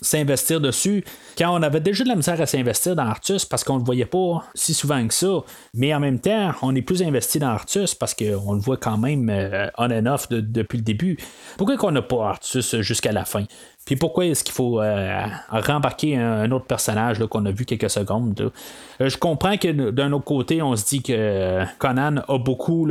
[0.00, 1.04] s'investir dessus.
[1.38, 3.84] Quand on avait déjà de la misère à s'investir dans Artus parce qu'on ne le
[3.84, 5.42] voyait pas si souvent que ça,
[5.74, 8.98] mais en même temps, on est plus investi dans Artus parce qu'on le voit quand
[8.98, 11.18] même euh, on and off depuis le début.
[11.56, 13.44] Pourquoi qu'on n'a pas Artus jusqu'à la fin?
[13.86, 18.52] Puis pourquoi est-ce qu'il faut euh, rembarquer un, autre personnage qu'on a vu quelques secondes?
[19.00, 22.86] Euh, je comprends que d'un autre côté, on se dit que Conan a beaucoup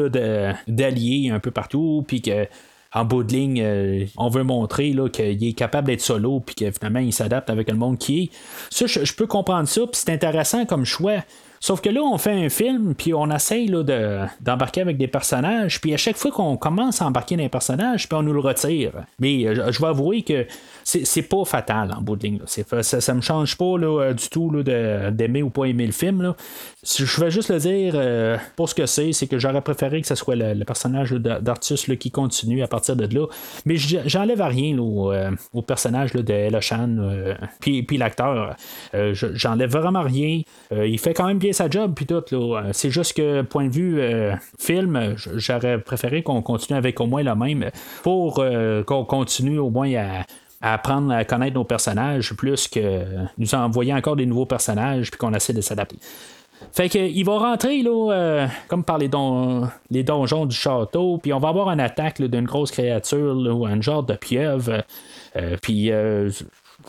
[0.68, 2.48] d'alliés un peu partout, puis que
[2.94, 6.72] en bout de ligne, euh, on veut montrer qu'il est capable d'être solo, puis que
[6.72, 8.30] finalement il s'adapte avec le monde qui est.
[8.72, 11.24] Ça, je, peux comprendre ça, puis c'est intéressant comme choix.
[11.60, 15.82] Sauf que là, on fait un film, puis on essaye de, d'embarquer avec des personnages,
[15.82, 18.39] puis à chaque fois qu'on commence à embarquer dans un personnage, puis on nous le
[18.39, 18.91] retire.
[19.20, 20.47] Mais euh, je vais avouer que
[20.84, 22.39] c'est, pas fatal en bout de ligne.
[22.45, 26.34] ça, ça me change pas euh, du tout d'aimer ou pas aimer le film.
[26.84, 30.07] Je vais juste le dire euh, pour ce que c'est, c'est que j'aurais préféré que
[30.07, 33.28] ce soit le, personnage d'Artus qui continue à partir de là.
[33.66, 38.55] Mais j'enlève rien au, personnage de Elochan, puis, puis l'acteur.
[38.93, 40.41] j'enlève vraiment rien.
[40.72, 42.24] il fait quand même bien sa job, puis tout.
[42.32, 47.06] Euh, c'est juste que, point de vue euh, film, j'aurais préféré qu'on continue avec au
[47.06, 47.70] moins le même
[48.04, 50.26] pour euh, qu'on continue au moins à,
[50.74, 53.04] apprendre à connaître nos personnages plus que
[53.38, 55.97] nous envoyer encore des nouveaux personnages puis qu'on essaie de s'adapter.
[56.74, 61.70] Fait qu'il va rentrer là, comme par les, donjons du château, puis on va avoir
[61.70, 64.84] une attaque d'une grosse créature ou un genre de pieuvre.
[65.62, 65.89] puis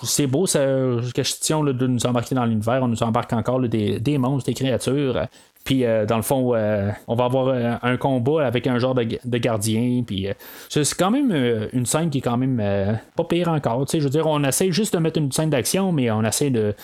[0.02, 2.80] c'est beau, c'est question de nous embarquer dans l'univers.
[2.82, 5.26] On nous embarque encore des, monstres, des créatures.
[5.64, 8.94] Puis, euh, dans le fond, euh, on va avoir euh, un combat avec un genre
[8.94, 10.02] de, gardien.
[10.06, 10.26] Puis,
[10.68, 11.32] c'est quand même
[11.72, 13.86] une scène qui est quand même pas pire encore.
[13.92, 16.74] Je veux dire, on essaie juste de mettre une scène d'action, mais on essaie de,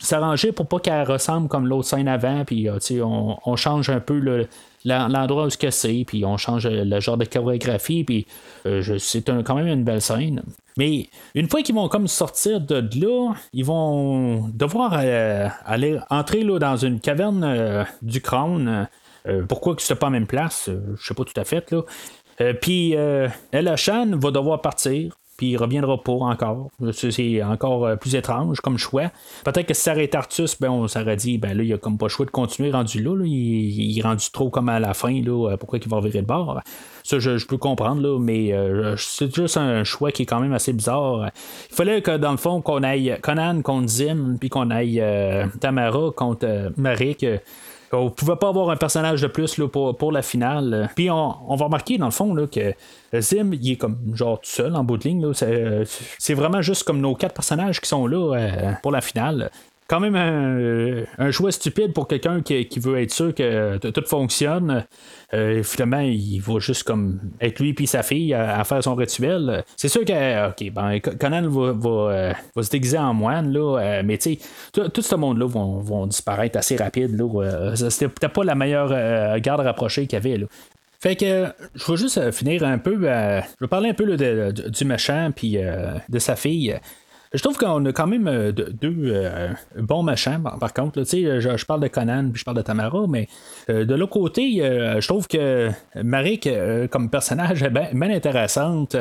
[0.00, 2.44] s'arranger pour pas qu'elle ressemble comme l'autre scène avant.
[2.44, 2.68] Puis,
[3.02, 4.46] on, on, change un peu le,
[4.84, 8.26] l'endroit où c'est, puis on change le genre de chorégraphie, puis
[8.98, 10.42] c'est quand même une belle scène.
[10.76, 16.42] Mais une fois qu'ils vont comme sortir de là, ils vont devoir euh, aller entrer
[16.42, 18.88] là, dans une caverne euh, du crâne.
[19.48, 21.82] pourquoi que c'est pas la même place, je sais pas tout à fait là.
[22.60, 26.70] puis Ella Chan va devoir partir puis il reviendra pas encore.
[26.92, 29.10] C'est encore euh, plus étrange comme choix.
[29.44, 31.78] Peut-être que si ça aurait été Artus, ben, on s'aurait dit, ben là, il a
[31.78, 33.16] comme pas choix de continuer rendu là.
[33.24, 36.26] Il, est rendu trop comme à la fin, là, euh, pourquoi il va virer le
[36.26, 36.60] bord?
[37.02, 40.52] Ça, je, peux comprendre, là, mais euh, c'est juste un choix qui est quand même
[40.52, 41.30] assez bizarre.
[41.70, 45.02] Il fallait que, dans le fond, qu'on aille Conan contre Zim, puis qu'on aille
[45.60, 47.24] Tamara contre Marik
[47.92, 50.90] on pouvait pas avoir un personnage de plus là, pour, la finale.
[50.94, 52.74] Puis on, va remarquer dans le fond là, que
[53.18, 55.32] Zim, il est comme genre tout seul en bout de ligne.
[56.18, 59.50] C'est vraiment juste comme nos quatre personnages qui sont là euh, pour la finale
[59.88, 64.84] quand même un, choix stupide pour quelqu'un qui, veut être sûr que tout fonctionne.
[65.34, 69.64] Euh, finalement, il va juste comme être lui et sa fille à, faire son rituel.
[69.76, 74.02] C'est sûr que ok, ben, Conan va, euh, va, se déguiser en moine, là, euh,
[74.04, 74.38] mais tu
[74.72, 77.16] sais, tout, ce monde-là vont, disparaître assez rapide.
[77.74, 80.38] C'était peut-être pas la meilleure garde rapprochée qu'il y avait.
[80.38, 80.46] Là.
[80.98, 82.94] Fait que je vais juste finir un peu.
[82.94, 85.58] je vais parler un peu du méchant puis
[86.08, 86.76] de sa fille.
[87.32, 91.02] Je trouve qu'on a quand même euh, deux euh, bons machins, par contre.
[91.04, 93.28] Je, je, parle de Conan puis je parle de Tamara, mais
[93.68, 95.70] euh, de l'autre côté, je trouve que
[96.02, 96.48] Marik,
[96.90, 98.96] comme personnage, est bien intéressante.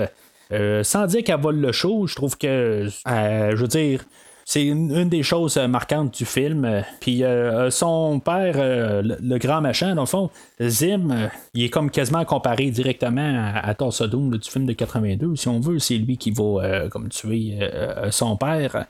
[0.83, 4.01] sans dire qu'elle vole le show, je trouve que, je veux dire,
[4.47, 6.83] c'est une, des choses euh, marquantes du film.
[6.99, 10.29] Puis euh, son père, euh, le, grand machin, dans le fond,
[10.61, 15.35] Zim, il est comme quasiment comparé directement à, à Doom du film de 82.
[15.35, 17.57] Si on veut, c'est lui qui va comme tuer
[18.11, 18.85] son père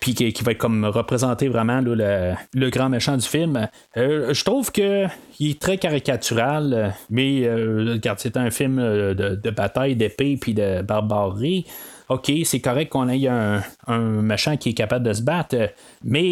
[0.00, 3.68] puis qui, va être comme représenter vraiment le, grand méchant du film.
[3.96, 5.06] je trouve que
[5.40, 10.82] il est très caricatural, mais regarde, c'est un film de, de bataille, d'épée puis de
[10.82, 11.66] barbarie.
[12.08, 15.56] OK, c'est correct qu'on ait un, un, machin qui est capable de se battre,
[16.02, 16.24] mais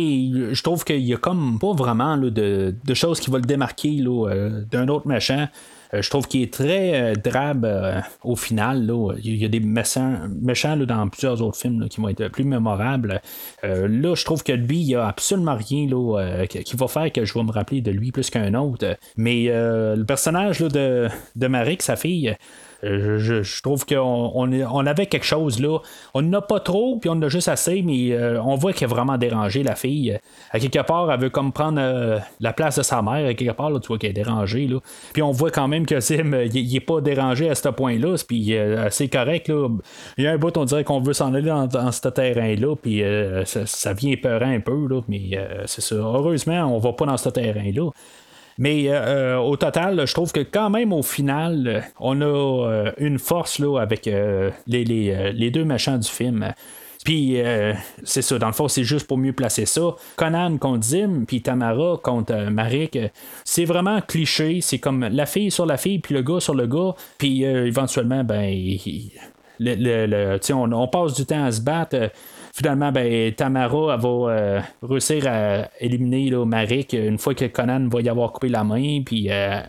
[0.53, 4.03] je trouve qu'il y a comme pas vraiment de, choses qui vont le démarquer
[4.71, 5.49] d'un autre machin.
[5.95, 8.91] Euh, je trouve qu'il est très euh, drabe euh, au final.
[9.23, 13.21] Il y a des méchants, méchants dans plusieurs autres films qui vont être plus mémorables.
[13.63, 15.87] là, je trouve que lui, il n'y a absolument rien
[16.47, 18.97] qui va faire que je vais me rappeler de lui plus qu'un autre.
[19.17, 22.37] Mais le personnage de, de Marik, sa fille,
[22.85, 25.79] euh, je, trouve qu'on on, avait quelque chose là.
[26.15, 28.89] On n'a pas trop, puis on en a juste assez, mais euh, on voit qu'elle
[28.89, 30.19] est vraiment dérangée, la fille.
[30.51, 33.27] À quelque part, elle veut comme prendre euh, la place de sa mère.
[33.27, 34.67] À quelque part, tu vois qu'elle est dérangée.
[34.67, 34.79] Là.
[35.13, 38.17] Puis on voit quand même que Sim, il n'est pas dérangé à ce point-là.
[38.27, 38.55] Puis
[38.91, 39.49] c'est correct.
[39.49, 39.69] Là.
[40.19, 42.77] Il y a un bout, on dirait qu'on veut s'en aller dans, ce terrain-là.
[42.77, 43.03] Puis
[43.45, 44.87] ça, vient peurant un peu.
[44.89, 45.31] Là, mais
[45.67, 45.97] c'est ça.
[45.97, 47.91] Heureusement, on va pas dans ce terrain-là.
[48.59, 52.93] Mais euh, euh, au total, je trouve que quand même au final, on a euh,
[52.99, 54.07] une force là, avec
[54.67, 56.53] les, deux méchants du film.
[57.05, 57.39] Puis
[58.03, 59.95] c'est ça, dans le fond, c'est juste pour mieux placer ça.
[60.17, 62.99] Conan contre Zim, puis Tamara contre Marik,
[63.45, 64.61] c'est vraiment cliché.
[64.61, 66.97] C'est comme la fille sur la fille, puis le gars sur le gars.
[67.17, 68.53] Puis éventuellement, ben,
[70.51, 72.11] on, passe du temps à se battre
[72.57, 78.01] finalement, ben, Tamara va euh, réussir à éliminer là, Marik une fois que Conan va
[78.01, 79.03] y avoir coupé la main.
[79.05, 79.31] Puis.
[79.31, 79.61] Euh,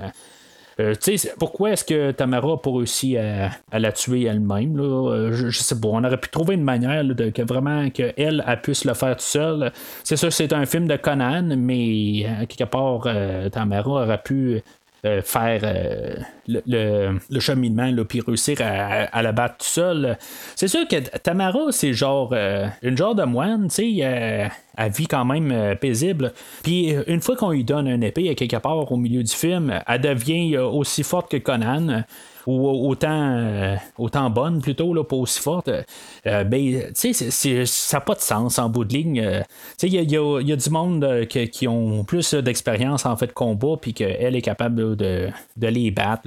[0.79, 0.93] euh,
[1.39, 4.77] pourquoi est-ce que Tamara n'a pas réussi à, la tuer elle-même?
[4.77, 5.87] Je, je, sais pas.
[5.87, 9.15] On aurait pu trouver une manière de, que vraiment qu'elle a pu se le faire
[9.15, 9.71] tout seul.
[10.03, 13.07] C'est sûr c'est un film de Conan, mais quelque part,
[13.51, 14.61] Tamara aurait pu
[15.05, 16.15] euh, faire euh,
[16.47, 20.17] le, cheminement, puis réussir à, la battre tout seul.
[20.55, 25.05] C'est sûr que Tamara, c'est genre euh, une genre de moine, tu sais, elle vit
[25.05, 26.33] quand même paisible.
[26.63, 30.01] Puis une fois qu'on lui donne un épée quelque part au milieu du film, elle
[30.01, 32.03] devient aussi forte que Conan
[32.47, 38.01] ou autant, euh, autant bonne plutôt, pas aussi forte, euh, ben, tu sais, ça n'a
[38.01, 39.19] pas de sens en bout de ligne.
[39.19, 39.41] Euh,
[39.77, 43.75] tu sais, il y a, du monde qui ont plus d'expérience en fait de combat,
[43.79, 46.23] puis qu'elle est capable de, de, les battre.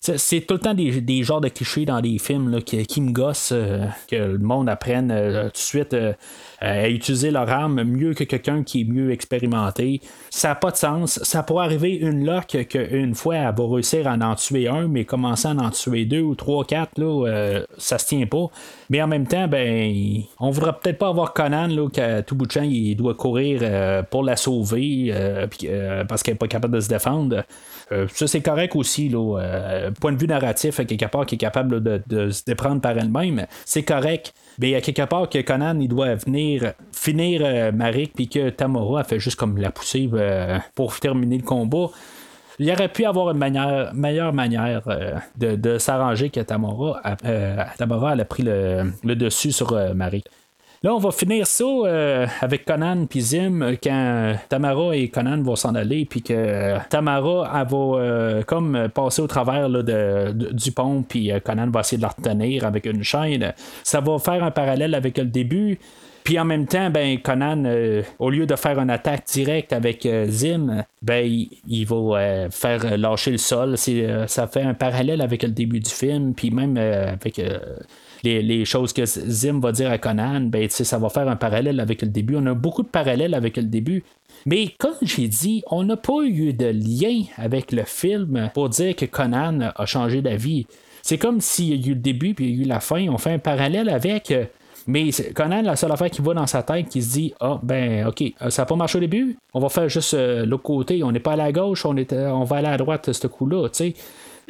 [0.00, 3.02] C'est tout le temps des, des, genres de clichés dans des films là, qui, qui,
[3.02, 3.54] me gossent,
[4.08, 5.94] que le monde apprenne tout de suite
[6.60, 10.00] à utiliser leur arme mieux que quelqu'un qui est mieux expérimenté.
[10.28, 11.18] Ça n'a pas de sens.
[11.22, 15.04] Ça pourrait arriver une lock qu'une fois elle va réussir à en tuer un, mais
[15.04, 18.46] commencer à en tuer deux ou trois, quatre, là, euh, ça se tient pas.
[18.90, 22.46] Mais en même temps, ben, on voudrait peut-être pas avoir Conan là, qu'à tout bout
[22.46, 25.46] de champ, il doit courir euh, pour la sauver euh,
[26.08, 27.44] parce qu'elle n'est pas capable de se défendre.
[27.90, 32.30] ça, c'est correct aussi, là, point de vue narratif, quelque part, qui est capable de,
[32.30, 34.34] se déprendre par elle-même, c'est correct.
[34.60, 39.04] Mais à quelque part que Conan, il doit venir finir Marik, puis que Tamara a
[39.04, 40.08] fait juste comme la pousser
[40.74, 41.88] pour terminer le combat
[42.60, 43.38] il aurait pu avoir une
[43.94, 49.72] meilleure manière euh, de, s'arranger que Tamara, euh, Tamara elle a pris le, dessus sur
[49.72, 50.24] euh, Marie.
[50.82, 51.66] Là, on va finir ça
[52.40, 57.68] avec Conan puis Zim quand Tamara et Conan vont s'en aller, puis que Tamara elle
[57.68, 62.86] va comme passer au travers du pont, puis Conan va essayer de la retenir avec
[62.86, 63.52] une chaîne.
[63.84, 65.78] Ça va faire un parallèle avec le début.
[66.24, 70.04] Puis en même temps, ben, Conan, euh, au lieu de faire une attaque directe avec
[70.06, 71.26] euh, Zim, ben,
[71.66, 73.76] il, va euh, faire lâcher le sol.
[73.76, 77.40] ça fait un parallèle avec le début du film, puis même avec
[78.22, 82.02] les, choses que Zim va dire à Conan, ben, ça va faire un parallèle avec
[82.02, 82.36] le début.
[82.36, 84.04] On a beaucoup de parallèles avec le début.
[84.46, 88.96] Mais comme j'ai dit, on n'a pas eu de lien avec le film pour dire
[88.96, 90.66] que Conan a changé d'avis.
[91.02, 93.06] C'est comme s'il y a eu le début puis il y a eu la fin.
[93.08, 94.32] On fait un parallèle avec
[94.86, 98.06] mais Conan, la seule affaire qui va dans sa tête, qui se dit Ah, ben,
[98.06, 101.02] ok, euh, ça n'a pas marché au début, on va faire juste euh, l'autre côté,
[101.04, 103.68] on n'est pas à la gauche, on, est, on va aller à droite, ce coup-là,
[103.68, 103.94] tu sais.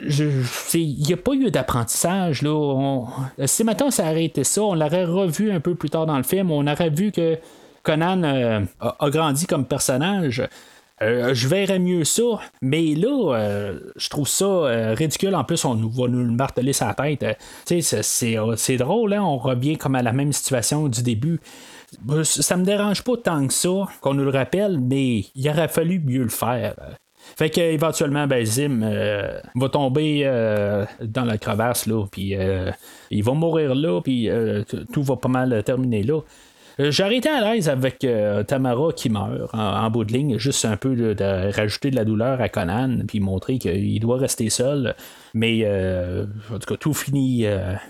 [0.02, 2.42] Il n'y a pas eu d'apprentissage.
[2.42, 3.04] Là.
[3.44, 6.50] si maintenant ça été ça, on l'aurait revu un peu plus tard dans le film,
[6.50, 7.38] on aurait vu que
[7.82, 10.42] Conan euh, a, grandi comme personnage.
[11.02, 15.34] Euh, je verrais mieux ça, mais là, euh, je trouve ça ridicule.
[15.34, 17.24] En plus, on va nous le marteler sa tête.
[17.64, 19.22] c'est drôle, hein?
[19.22, 21.40] on revient comme à la même situation du début.
[22.22, 26.00] Ça me dérange pas tant que ça qu'on nous le rappelle, mais il aurait fallu
[26.00, 26.74] mieux le faire.
[27.40, 28.80] Fait qu'éventuellement, ben, Zim
[29.54, 30.24] va tomber
[31.00, 32.36] dans la crevasse, là, puis
[33.10, 34.28] il va mourir là, puis
[34.92, 36.20] tout va pas mal terminer là.
[36.80, 40.76] Euh, été à l'aise avec euh, Tamara qui meurt en, bout de ligne, juste un
[40.76, 44.94] peu de, rajouter de la douleur à Conan, puis montrer qu'il doit rester seul.
[45.34, 47.44] Mais euh, en tout cas, tout finit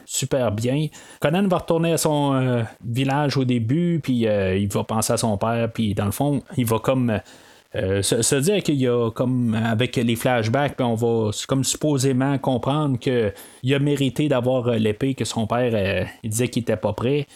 [0.07, 0.89] super bien.
[1.21, 5.71] Conan va retourner à son village au début, puis il va penser à son père,
[5.73, 7.21] puis dans le fond, il va comme
[7.77, 12.99] Euh, se, dire qu'il y a comme avec les flashbacks, on va comme supposément comprendre
[12.99, 17.27] qu'il a mérité d'avoir l'épée que son père il disait qu'il était pas prêt.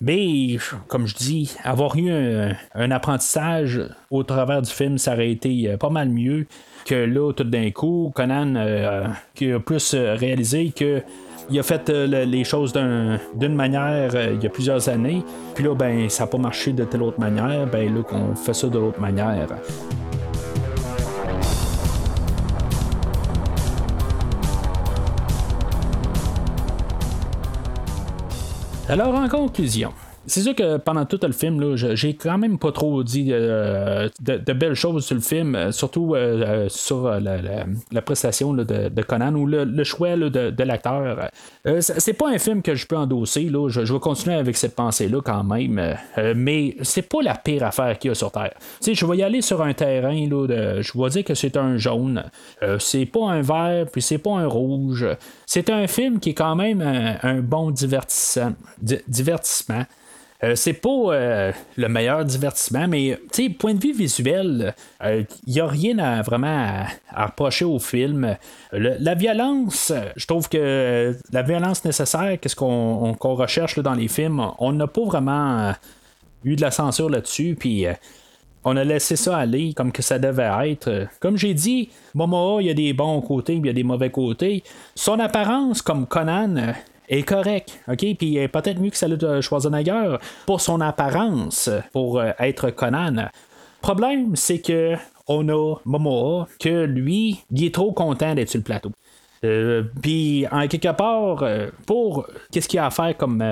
[0.00, 3.80] Mais, comme je dis, avoir eu un, apprentissage
[4.10, 6.46] au travers du film, ça aurait été euh, pas mal mieux
[6.84, 11.02] que là, tout d'un coup, Conan euh, qui a plus euh, réalisé que
[11.50, 15.22] il a fait les choses d'une manière il y a plusieurs années,
[15.54, 18.54] puis là, ben, ça n'a pas marché de telle autre manière, ben là, qu'on fait
[18.54, 19.48] ça de l'autre manière.
[28.86, 29.92] Alors, en conclusion,
[30.26, 34.52] c'est sûr que pendant tout le film, j'ai quand même pas trop dit euh, de,
[34.52, 39.84] belles choses sur le film, euh, surtout euh, sur la, prestation de, Conan ou le,
[39.84, 41.28] choix de, l'acteur.
[41.80, 43.68] c'est pas un film que je peux endosser, là.
[43.68, 45.96] Je, vais continuer avec cette pensée-là quand même,
[46.34, 48.54] mais c'est pas la pire affaire qu'il y a sur Terre.
[48.82, 52.24] je vais y aller sur un terrain, là, je vais dire que c'est un jaune,
[52.78, 55.06] c'est pas un vert, puis c'est pas un rouge.
[55.46, 58.54] C'est un film qui est quand même un, bon divertissement.
[60.44, 63.18] Euh, c'est pas euh, le meilleur divertissement, mais
[63.58, 68.36] point de vue visuel, il euh, n'y a rien à vraiment à, reprocher au film.
[68.72, 74.72] la violence, je trouve que la violence nécessaire, qu'est-ce qu'on recherche dans les films, on
[74.72, 75.72] n'a pas vraiment
[76.44, 77.86] eu de la censure là-dessus, puis
[78.64, 81.06] on a laissé ça aller comme que ça devait être.
[81.20, 84.10] Comme j'ai dit, Momoa, il y a des bons côtés, il y a des mauvais
[84.10, 84.62] côtés.
[84.94, 86.74] Son apparence comme Conan,
[87.08, 88.04] est correct, OK?
[88.18, 93.28] Puis euh, peut-être mieux que celle de Schwarzenegger pour son apparence, pour euh, être Conan.
[93.80, 94.94] Problème, c'est que
[95.26, 98.92] on a Momoa, que lui, il est trop content d'être sur le plateau.
[99.42, 101.44] Euh, puis, en quelque part,
[101.86, 103.44] pour qu'est-ce qu'il a à faire comme,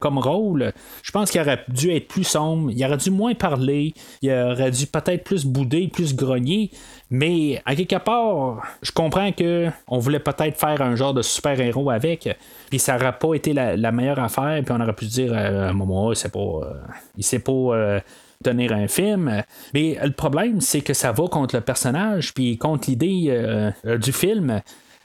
[0.00, 3.94] comme rôle, je pense qu'il aurait dû être plus sombre, il aurait dû moins parler,
[4.22, 6.70] il aurait dû peut-être plus bouder, plus grogner.
[7.10, 11.90] Mais à quelque part, je comprends que on voulait peut-être faire un genre de super-héros
[11.90, 12.28] avec,
[12.70, 16.14] puis ça n'aurait pas été la, meilleure affaire, puis on aurait pu dire un moment,
[16.14, 16.74] c'est pas, euh,
[17.16, 18.00] il sait pas euh,
[18.44, 19.42] tenir un film.
[19.74, 24.12] Mais le problème, c'est que ça va contre le personnage, puis contre l'idée euh, du
[24.12, 24.62] film.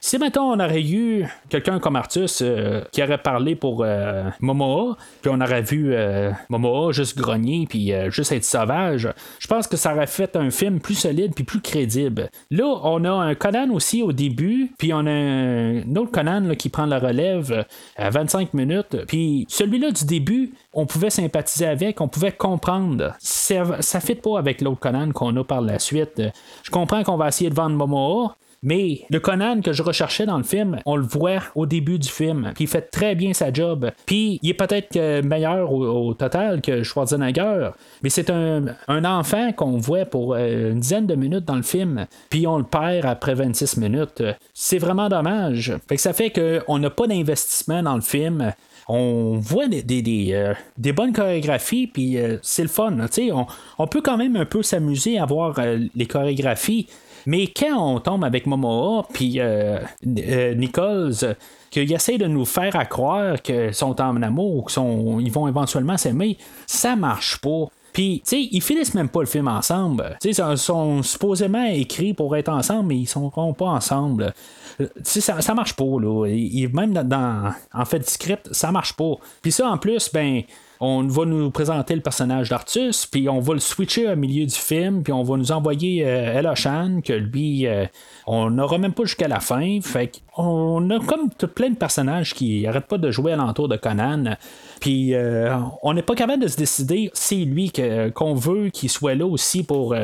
[0.08, 4.97] Si maintenant on aurait eu quelqu'un comme Artus euh, qui aurait parlé pour euh, Momoa,
[5.24, 9.78] puis on aurait vu euh, Momoa juste grogner puis juste être sauvage, je pense que
[9.78, 12.30] ça aurait fait un film plus solide puis plus crédible.
[12.51, 16.70] Là, on a un Conan aussi au début, puis on a un autre Conan qui
[16.70, 22.08] prend la relève à 25 minutes, puis celui-là du début, on pouvait sympathiser avec, on
[22.08, 23.16] pouvait comprendre.
[23.18, 26.22] Ça, ça fit pas avec l'autre Conan qu'on a par la suite.
[26.62, 28.36] Je comprends qu'on va essayer de vendre Momoa,
[28.66, 32.09] mais le Conan que je recherchais dans le film, on le voit au début du
[32.09, 32.51] film.
[32.55, 33.91] Puis il fait très bien sa job.
[34.07, 37.70] Puis il est peut-être meilleur au, total que Schwarzenegger.
[38.01, 38.66] Mais c'est un,
[39.05, 42.07] enfant qu'on voit pour euh, une dizaine de minutes dans le film.
[42.30, 44.24] Puis on le perd après 26 minutes.
[44.53, 45.78] C'est vraiment dommage.
[45.88, 48.51] Fait que ça fait qu'on n'a pas d'investissement dans le film
[48.88, 52.95] on voit des, des, euh, bonnes chorégraphies, puis euh, c'est le fun.
[53.32, 53.47] On,
[53.80, 55.55] on, peut quand même un peu s'amuser à voir
[55.95, 56.88] les chorégraphies,
[57.26, 61.36] mais quand on tombe avec Momoa, puis euh, euh, Nichols,
[61.72, 66.96] qu'ils essayent de nous faire croire qu'ils sont en amour, qu'ils vont éventuellement s'aimer, ça
[66.96, 67.66] marche pas.
[67.94, 70.18] Puis, tu sais, ils finissent même pas le film ensemble.
[70.22, 74.34] Tu sais, ils sont supposément écrits pour être ensemble, mais ils sont pas ensemble.
[74.78, 76.28] Tu sais, ça, ça marche pas, là.
[76.74, 79.14] même dans, en fait, script, ça marche pas.
[79.42, 80.42] Puis ça, en plus, ben,
[80.80, 84.56] on va nous présenter le personnage d'Artus, puis on va le switcher au milieu du
[84.56, 87.86] film, puis on va nous envoyer euh, Ella Shan, que lui, euh,
[88.28, 89.80] on n'aura même pas jusqu'à la fin.
[89.82, 94.36] Fait qu'on a comme plein de personnages qui n'arrêtent pas de jouer alentour de Conan.
[94.80, 97.72] Puis euh, on n'est pas capable de se décider, c'est lui
[98.14, 99.96] qu'on veut qu'il soit là aussi pour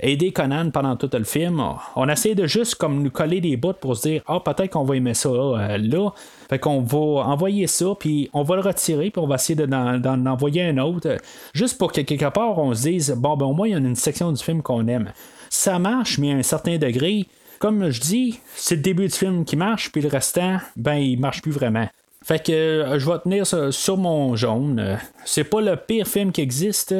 [0.00, 1.62] aider Conan pendant tout le film.
[1.96, 4.84] On essaie de juste comme nous coller des bouts pour se dire ah peut-être qu'on
[4.84, 6.10] va aimer ça là.
[6.48, 10.26] Fait qu'on va envoyer ça, puis on va le retirer, puis on va essayer d'en
[10.26, 11.16] envoyer un autre,
[11.52, 13.78] juste pour que quelque part on se dise, bon, ben au moins il y a
[13.78, 15.12] une section du film qu'on aime.
[15.50, 17.26] Ça marche, mais à un certain degré,
[17.58, 21.18] comme je dis, c'est le début du film qui marche, puis le restant, ben il
[21.18, 21.88] marche plus vraiment.
[22.28, 24.98] Fait que euh, je vais tenir sur mon jaune.
[25.24, 26.94] C'est pas le pire film qui existe,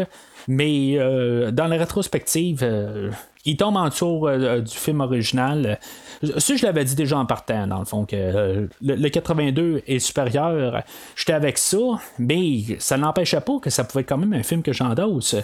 [0.48, 3.10] mais euh, dans la rétrospective, euh,
[3.44, 4.26] il tombe en dessous
[4.64, 5.78] du film original.
[6.38, 10.82] Ça, je l'avais dit déjà en partant, dans le fond, que le, 82 est supérieur.
[11.14, 11.76] J'étais avec ça,
[12.18, 15.36] mais ça n'empêchait pas que ça pouvait être quand même un film que j'endosse.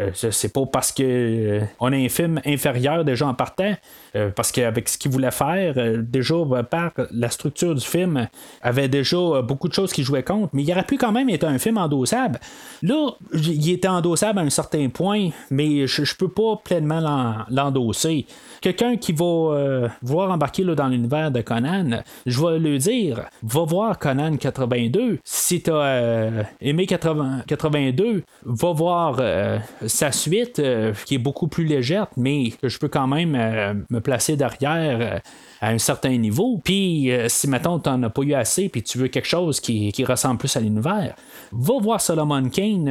[0.00, 3.74] Euh, c'est pas parce que euh, on a un film inférieur déjà en partant,
[4.16, 6.34] euh, parce qu'avec ce qu'il voulait faire, déjà
[6.68, 8.28] par la structure du film,
[8.62, 11.44] avait déjà beaucoup de choses qui jouaient contre, mais il aurait pu quand même être
[11.44, 12.40] un film endossable.
[12.82, 18.26] Là, il était endossable à un certain point, mais je, je peux pas pleinement l'endosser
[18.64, 23.24] quelqu'un qui va euh, vouloir embarquer là, dans l'univers de Conan, je vais le dire,
[23.42, 25.18] va voir Conan 82.
[25.22, 30.62] Si tu as euh, aimé 82, va voir euh, sa suite,
[31.06, 35.20] qui est beaucoup plus légère, mais que je peux quand même me placer derrière
[35.60, 36.60] à un certain niveau.
[36.62, 39.92] Puis, si maintenant tu n'en as pas eu assez, puis tu veux quelque chose qui,
[39.92, 41.14] qui ressemble plus à l'univers,
[41.52, 42.84] va voir Solomon Kane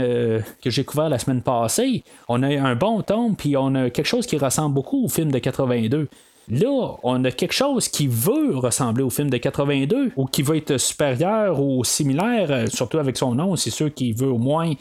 [0.61, 2.03] que j'ai couvert la semaine passée.
[2.27, 5.31] On a un bon ton, puis on a quelque chose qui ressemble beaucoup au film
[5.31, 6.09] de 82.
[6.49, 10.57] Là, on a quelque chose qui veut ressembler au film de 82 ou qui veut
[10.57, 13.55] être supérieur ou similaire, euh, surtout avec son nom.
[13.55, 14.73] C'est sûr qu'il veut au moins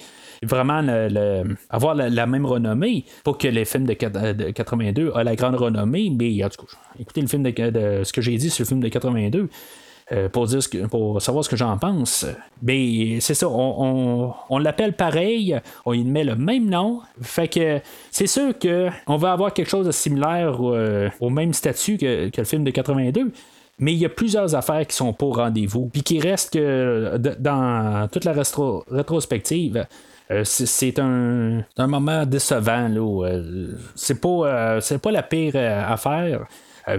[0.43, 0.83] vraiment
[1.71, 3.05] avoir la, même renommée.
[3.25, 6.35] Pas que les films de, 82 a la grande renommée, mais
[6.99, 9.49] écoutez le film de, ce que j'ai dit sur le film de 82.
[10.11, 12.27] Euh, pour, dire pour savoir ce que j'en pense.
[12.61, 17.01] Mais c'est ça, on, l'appelle pareil, on y met le même nom.
[17.23, 17.81] Fait que
[18.11, 22.45] c'est sûr qu'on va avoir quelque chose de similaire euh, au même statut que, le
[22.45, 23.33] film de 82
[23.79, 27.17] mais il y a plusieurs affaires qui sont pas au rendez-vous, puis qui restent que
[27.17, 29.87] dans toute la rétrospective.
[30.31, 32.89] Euh, c'est un, moment décevant.
[32.89, 33.43] Là,
[33.95, 36.47] c'est pas, c'est pas la pire affaire,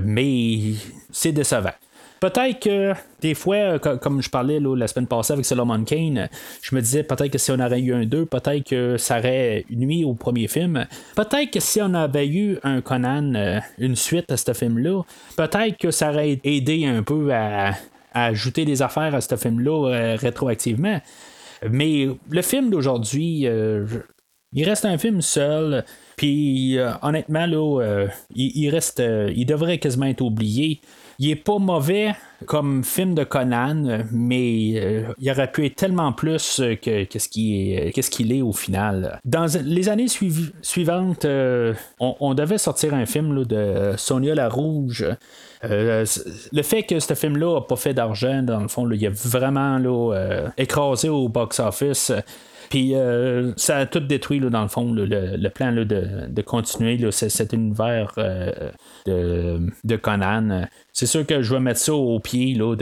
[0.01, 0.74] mais
[1.11, 1.74] c'est décevant.
[2.24, 6.30] Peut-être que des fois, comme je parlais la semaine passée avec Solomon Kane,
[6.61, 9.65] je me disais peut-être que si on aurait eu un 2, peut-être que ça aurait
[9.69, 10.88] nuit au premier film.
[11.17, 15.01] Peut-être que si on avait eu un Conan, euh, une suite à ce film-là,
[15.36, 17.74] peut-être que ça aurait aidé un peu à,
[18.13, 21.01] ajouter des affaires à ce film-là euh, rétroactivement.
[21.70, 23.86] Mais le film d'aujourd'hui, euh,
[24.51, 25.84] il reste un film seul.
[26.16, 29.01] Puis honnêtement, là, il, reste,
[29.36, 30.80] il devrait quasiment être oublié.
[31.18, 32.14] Il est pas mauvais
[32.45, 38.31] comme film de Conan, mais euh, il aurait pu être tellement plus que, ce qu'il
[38.31, 39.19] est, au final.
[39.25, 45.05] Dans les années suivantes, euh, on, devait sortir un film de Sonia la Rouge.
[45.63, 46.05] Euh,
[46.51, 49.79] le fait que ce film-là n'a pas fait d'argent, dans le fond, il a vraiment
[50.57, 52.11] écrasé au box-office.
[52.74, 56.97] Puis euh, ça a tout détruit, là, dans le fond, le, plan de, de, continuer
[57.11, 58.49] cet univers euh,
[59.05, 60.67] de, Conan.
[60.91, 62.76] C'est sûr que je vais mettre ça au pied là,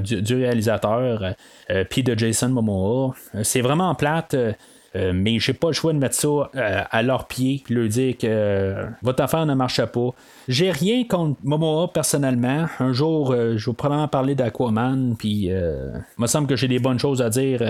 [0.00, 1.32] du, réalisateur,
[1.70, 3.14] euh, puis de Jason Momoa.
[3.42, 4.36] C'est vraiment plate.
[4.96, 7.88] Euh, mais j'ai pas le choix de mettre ça euh, à leur pied et leur
[7.88, 10.10] dire que votre affaire ne marche pas.
[10.48, 12.66] J'ai rien contre Momoa personnellement.
[12.80, 16.98] Un jour, je vais probablement parler d'Aquaman, puis il me semble que j'ai des bonnes
[16.98, 17.60] choses à dire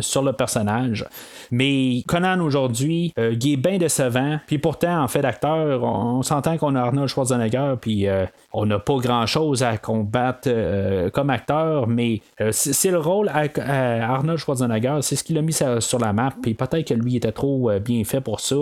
[0.00, 1.06] sur le personnage.
[1.50, 4.38] Mais Conan aujourd'hui, il est bien décevant.
[4.46, 8.06] Puis pourtant, en fait d'acteur, on, s'entend qu'on a Arnold Schwarzenegger, puis
[8.52, 10.48] on n'a pas grand chose à combattre
[11.12, 15.98] comme acteur, mais c'est le rôle à, Arnold Schwarzenegger, c'est ce qu'il a mis sur
[15.98, 18.56] la map, puis peut-être que lui était trop euh, bien fait pour ça.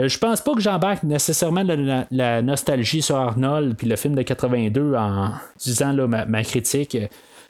[0.00, 1.64] Euh, je pense pas que j'embarque nécessairement
[2.10, 6.96] la, nostalgie sur Arnold puis le film de 82 en disant ma, critique.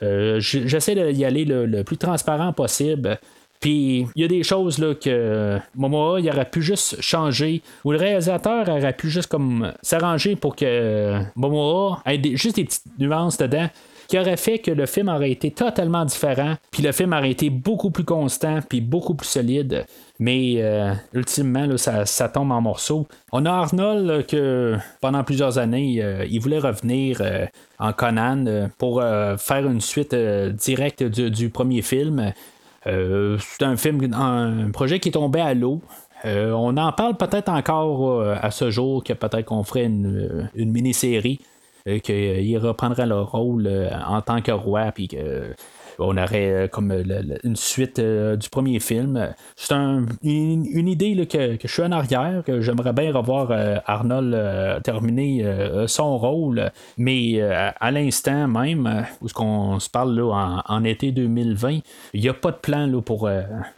[0.03, 3.19] Euh, j'essaie d'y aller le, plus transparent possible.
[3.61, 7.93] Puis il y a des choses là, que Momoa il aurait pu juste changer, ou
[7.93, 13.39] le réalisateur aurait pu juste comme s'arranger pour que Momoa ait juste des petites nuances
[13.39, 13.71] dedans
[14.09, 17.51] qui aurait fait que le film aurait été totalement différent, puis le film aurait été
[17.51, 19.87] beaucoup plus constant, puis beaucoup plus solide.
[20.21, 23.09] Mais euh, ultimement, ça, tombe en morceaux.
[23.33, 27.47] On a Arnold que pendant plusieurs années, euh, il voulait revenir euh,
[27.81, 32.33] en Conan pour faire une suite directe du, premier film.
[32.85, 35.83] c'est un film, un projet qui est tombé à l'eau.
[36.25, 41.41] on en parle peut-être encore à ce jour que peut-être qu'on ferait une mini-série
[42.01, 45.55] qu'il reprendrait le rôle euh, en tant que roi, puis que
[45.99, 49.35] on aurait euh, comme euh, une suite du premier film.
[49.57, 53.53] C'est une, idée que, je suis en arrière, que j'aimerais bien revoir
[53.87, 55.45] Arnold terminer
[55.87, 61.79] son rôle, mais à, l'instant même, où on se parle en, été 2020,
[62.13, 63.29] il n'y a pas de plan là, pour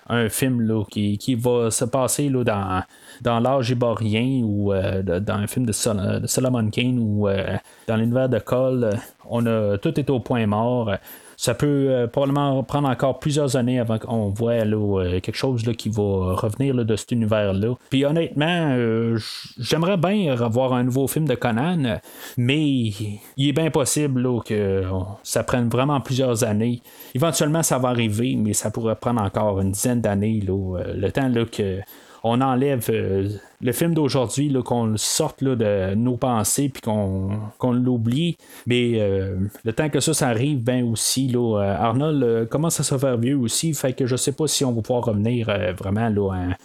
[0.09, 2.83] un film qui, qui, va se passer là, dans
[3.21, 7.57] dans l'âge iborien ou euh, dans un film de, Solomon Kane ou euh,
[7.87, 8.91] dans l'univers de Cole,
[9.29, 10.93] on a tout est au point mort.
[11.37, 14.65] Ça peut probablement prendre encore plusieurs années avant qu'on voit
[15.21, 17.75] quelque chose là, qui va revenir de cet univers-là.
[17.91, 18.77] Puis honnêtement,
[19.59, 21.99] j'aimerais bien revoir un nouveau film de Conan,
[22.37, 24.83] mais il est bien possible que
[25.23, 26.83] ça prenne vraiment plusieurs années.
[27.15, 31.81] Éventuellement, ça va arriver, mais ça pourrait prendre encore une dizaine d'années, le temps que
[32.27, 33.29] on enlève euh,
[33.61, 38.37] le film d'aujourd'hui, qu'on le sorte de nos pensées puis qu'on, l'oublie.
[38.67, 42.83] Mais euh, le temps que ça, ça arrive, ben aussi, là, euh, Arnold commence à
[42.83, 43.73] se faire vieux aussi.
[43.75, 45.47] Fait que je sais pas si on va pouvoir revenir
[45.79, 46.57] vraiment là, à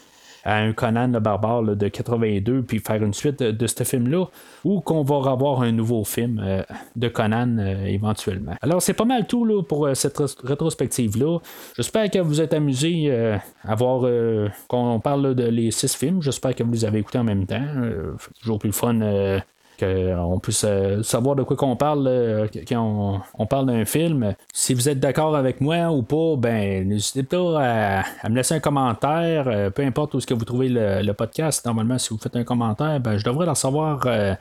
[0.44, 4.26] à un Conan le barbare de 82 puis faire une suite de, ce film-là
[4.64, 6.64] ou qu'on va avoir un nouveau film euh,
[6.96, 8.56] de Conan euh, éventuellement.
[8.62, 11.40] Alors c'est pas mal tout là, pour euh, cette rétrospective-là.
[11.76, 13.12] J'espère que vous êtes amusés
[13.64, 14.06] à voir
[14.68, 16.22] qu'on parle de les six films.
[16.22, 17.64] J'espère que vous les avez écoutés en même temps.
[18.42, 19.00] toujours plus fun
[19.82, 20.66] qu'on puisse
[21.02, 24.36] savoir de quoi qu'on parle quand on, parle d'un film.
[24.54, 28.60] Si vous êtes d'accord avec moi ou pas, ben n'hésitez pas à, me laisser un
[28.60, 31.66] commentaire, euh, peu importe où ce que vous trouvez le, podcast.
[31.66, 34.02] Normalement, si vous faites un commentaire, ben, je devrais le savoir.
[34.06, 34.34] Euh,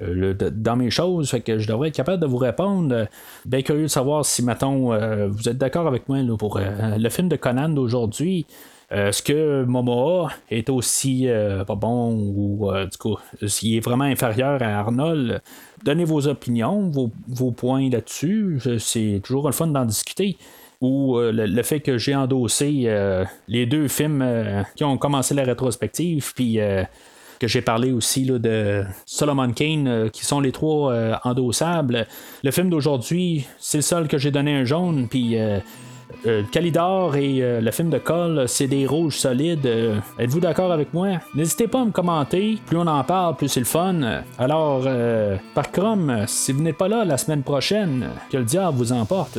[0.00, 3.06] euh, dans mes choses, fait que je devrais être capable de vous répondre.
[3.44, 4.96] Bien curieux de savoir si, mettons,
[5.28, 8.46] vous êtes d'accord avec moi pour le film de Conan d'aujourd'hui.
[8.92, 13.16] Euh, est-ce que Momoa est aussi euh, pas bon ou euh, du coup,
[13.46, 15.40] s'il est vraiment inférieur à Arnold?
[15.82, 18.60] Donnez vos opinions, vos, points là-dessus.
[18.78, 20.36] C'est toujours le fun d'en discuter.
[20.80, 22.88] Ou le, fait que j'ai endossé
[23.48, 26.58] les deux films qui ont commencé la rétrospective, puis
[27.40, 32.06] que j'ai parlé aussi là, de Solomon Kane, qui sont les trois endossables.
[32.44, 35.36] Le film d'aujourd'hui, c'est le seul que j'ai donné un jaune, puis
[36.26, 39.66] euh, Calidor et euh, le film de Cole, c'est des rouges solides.
[39.66, 41.08] Euh, êtes-vous d'accord avec moi?
[41.34, 42.58] N'hésitez pas à me commenter.
[42.66, 44.22] Plus on en parle, plus c'est le fun.
[44.38, 44.86] Alors,
[45.54, 49.38] par Chrome, si vous n'êtes pas là la semaine prochaine, que le diable vous emporte.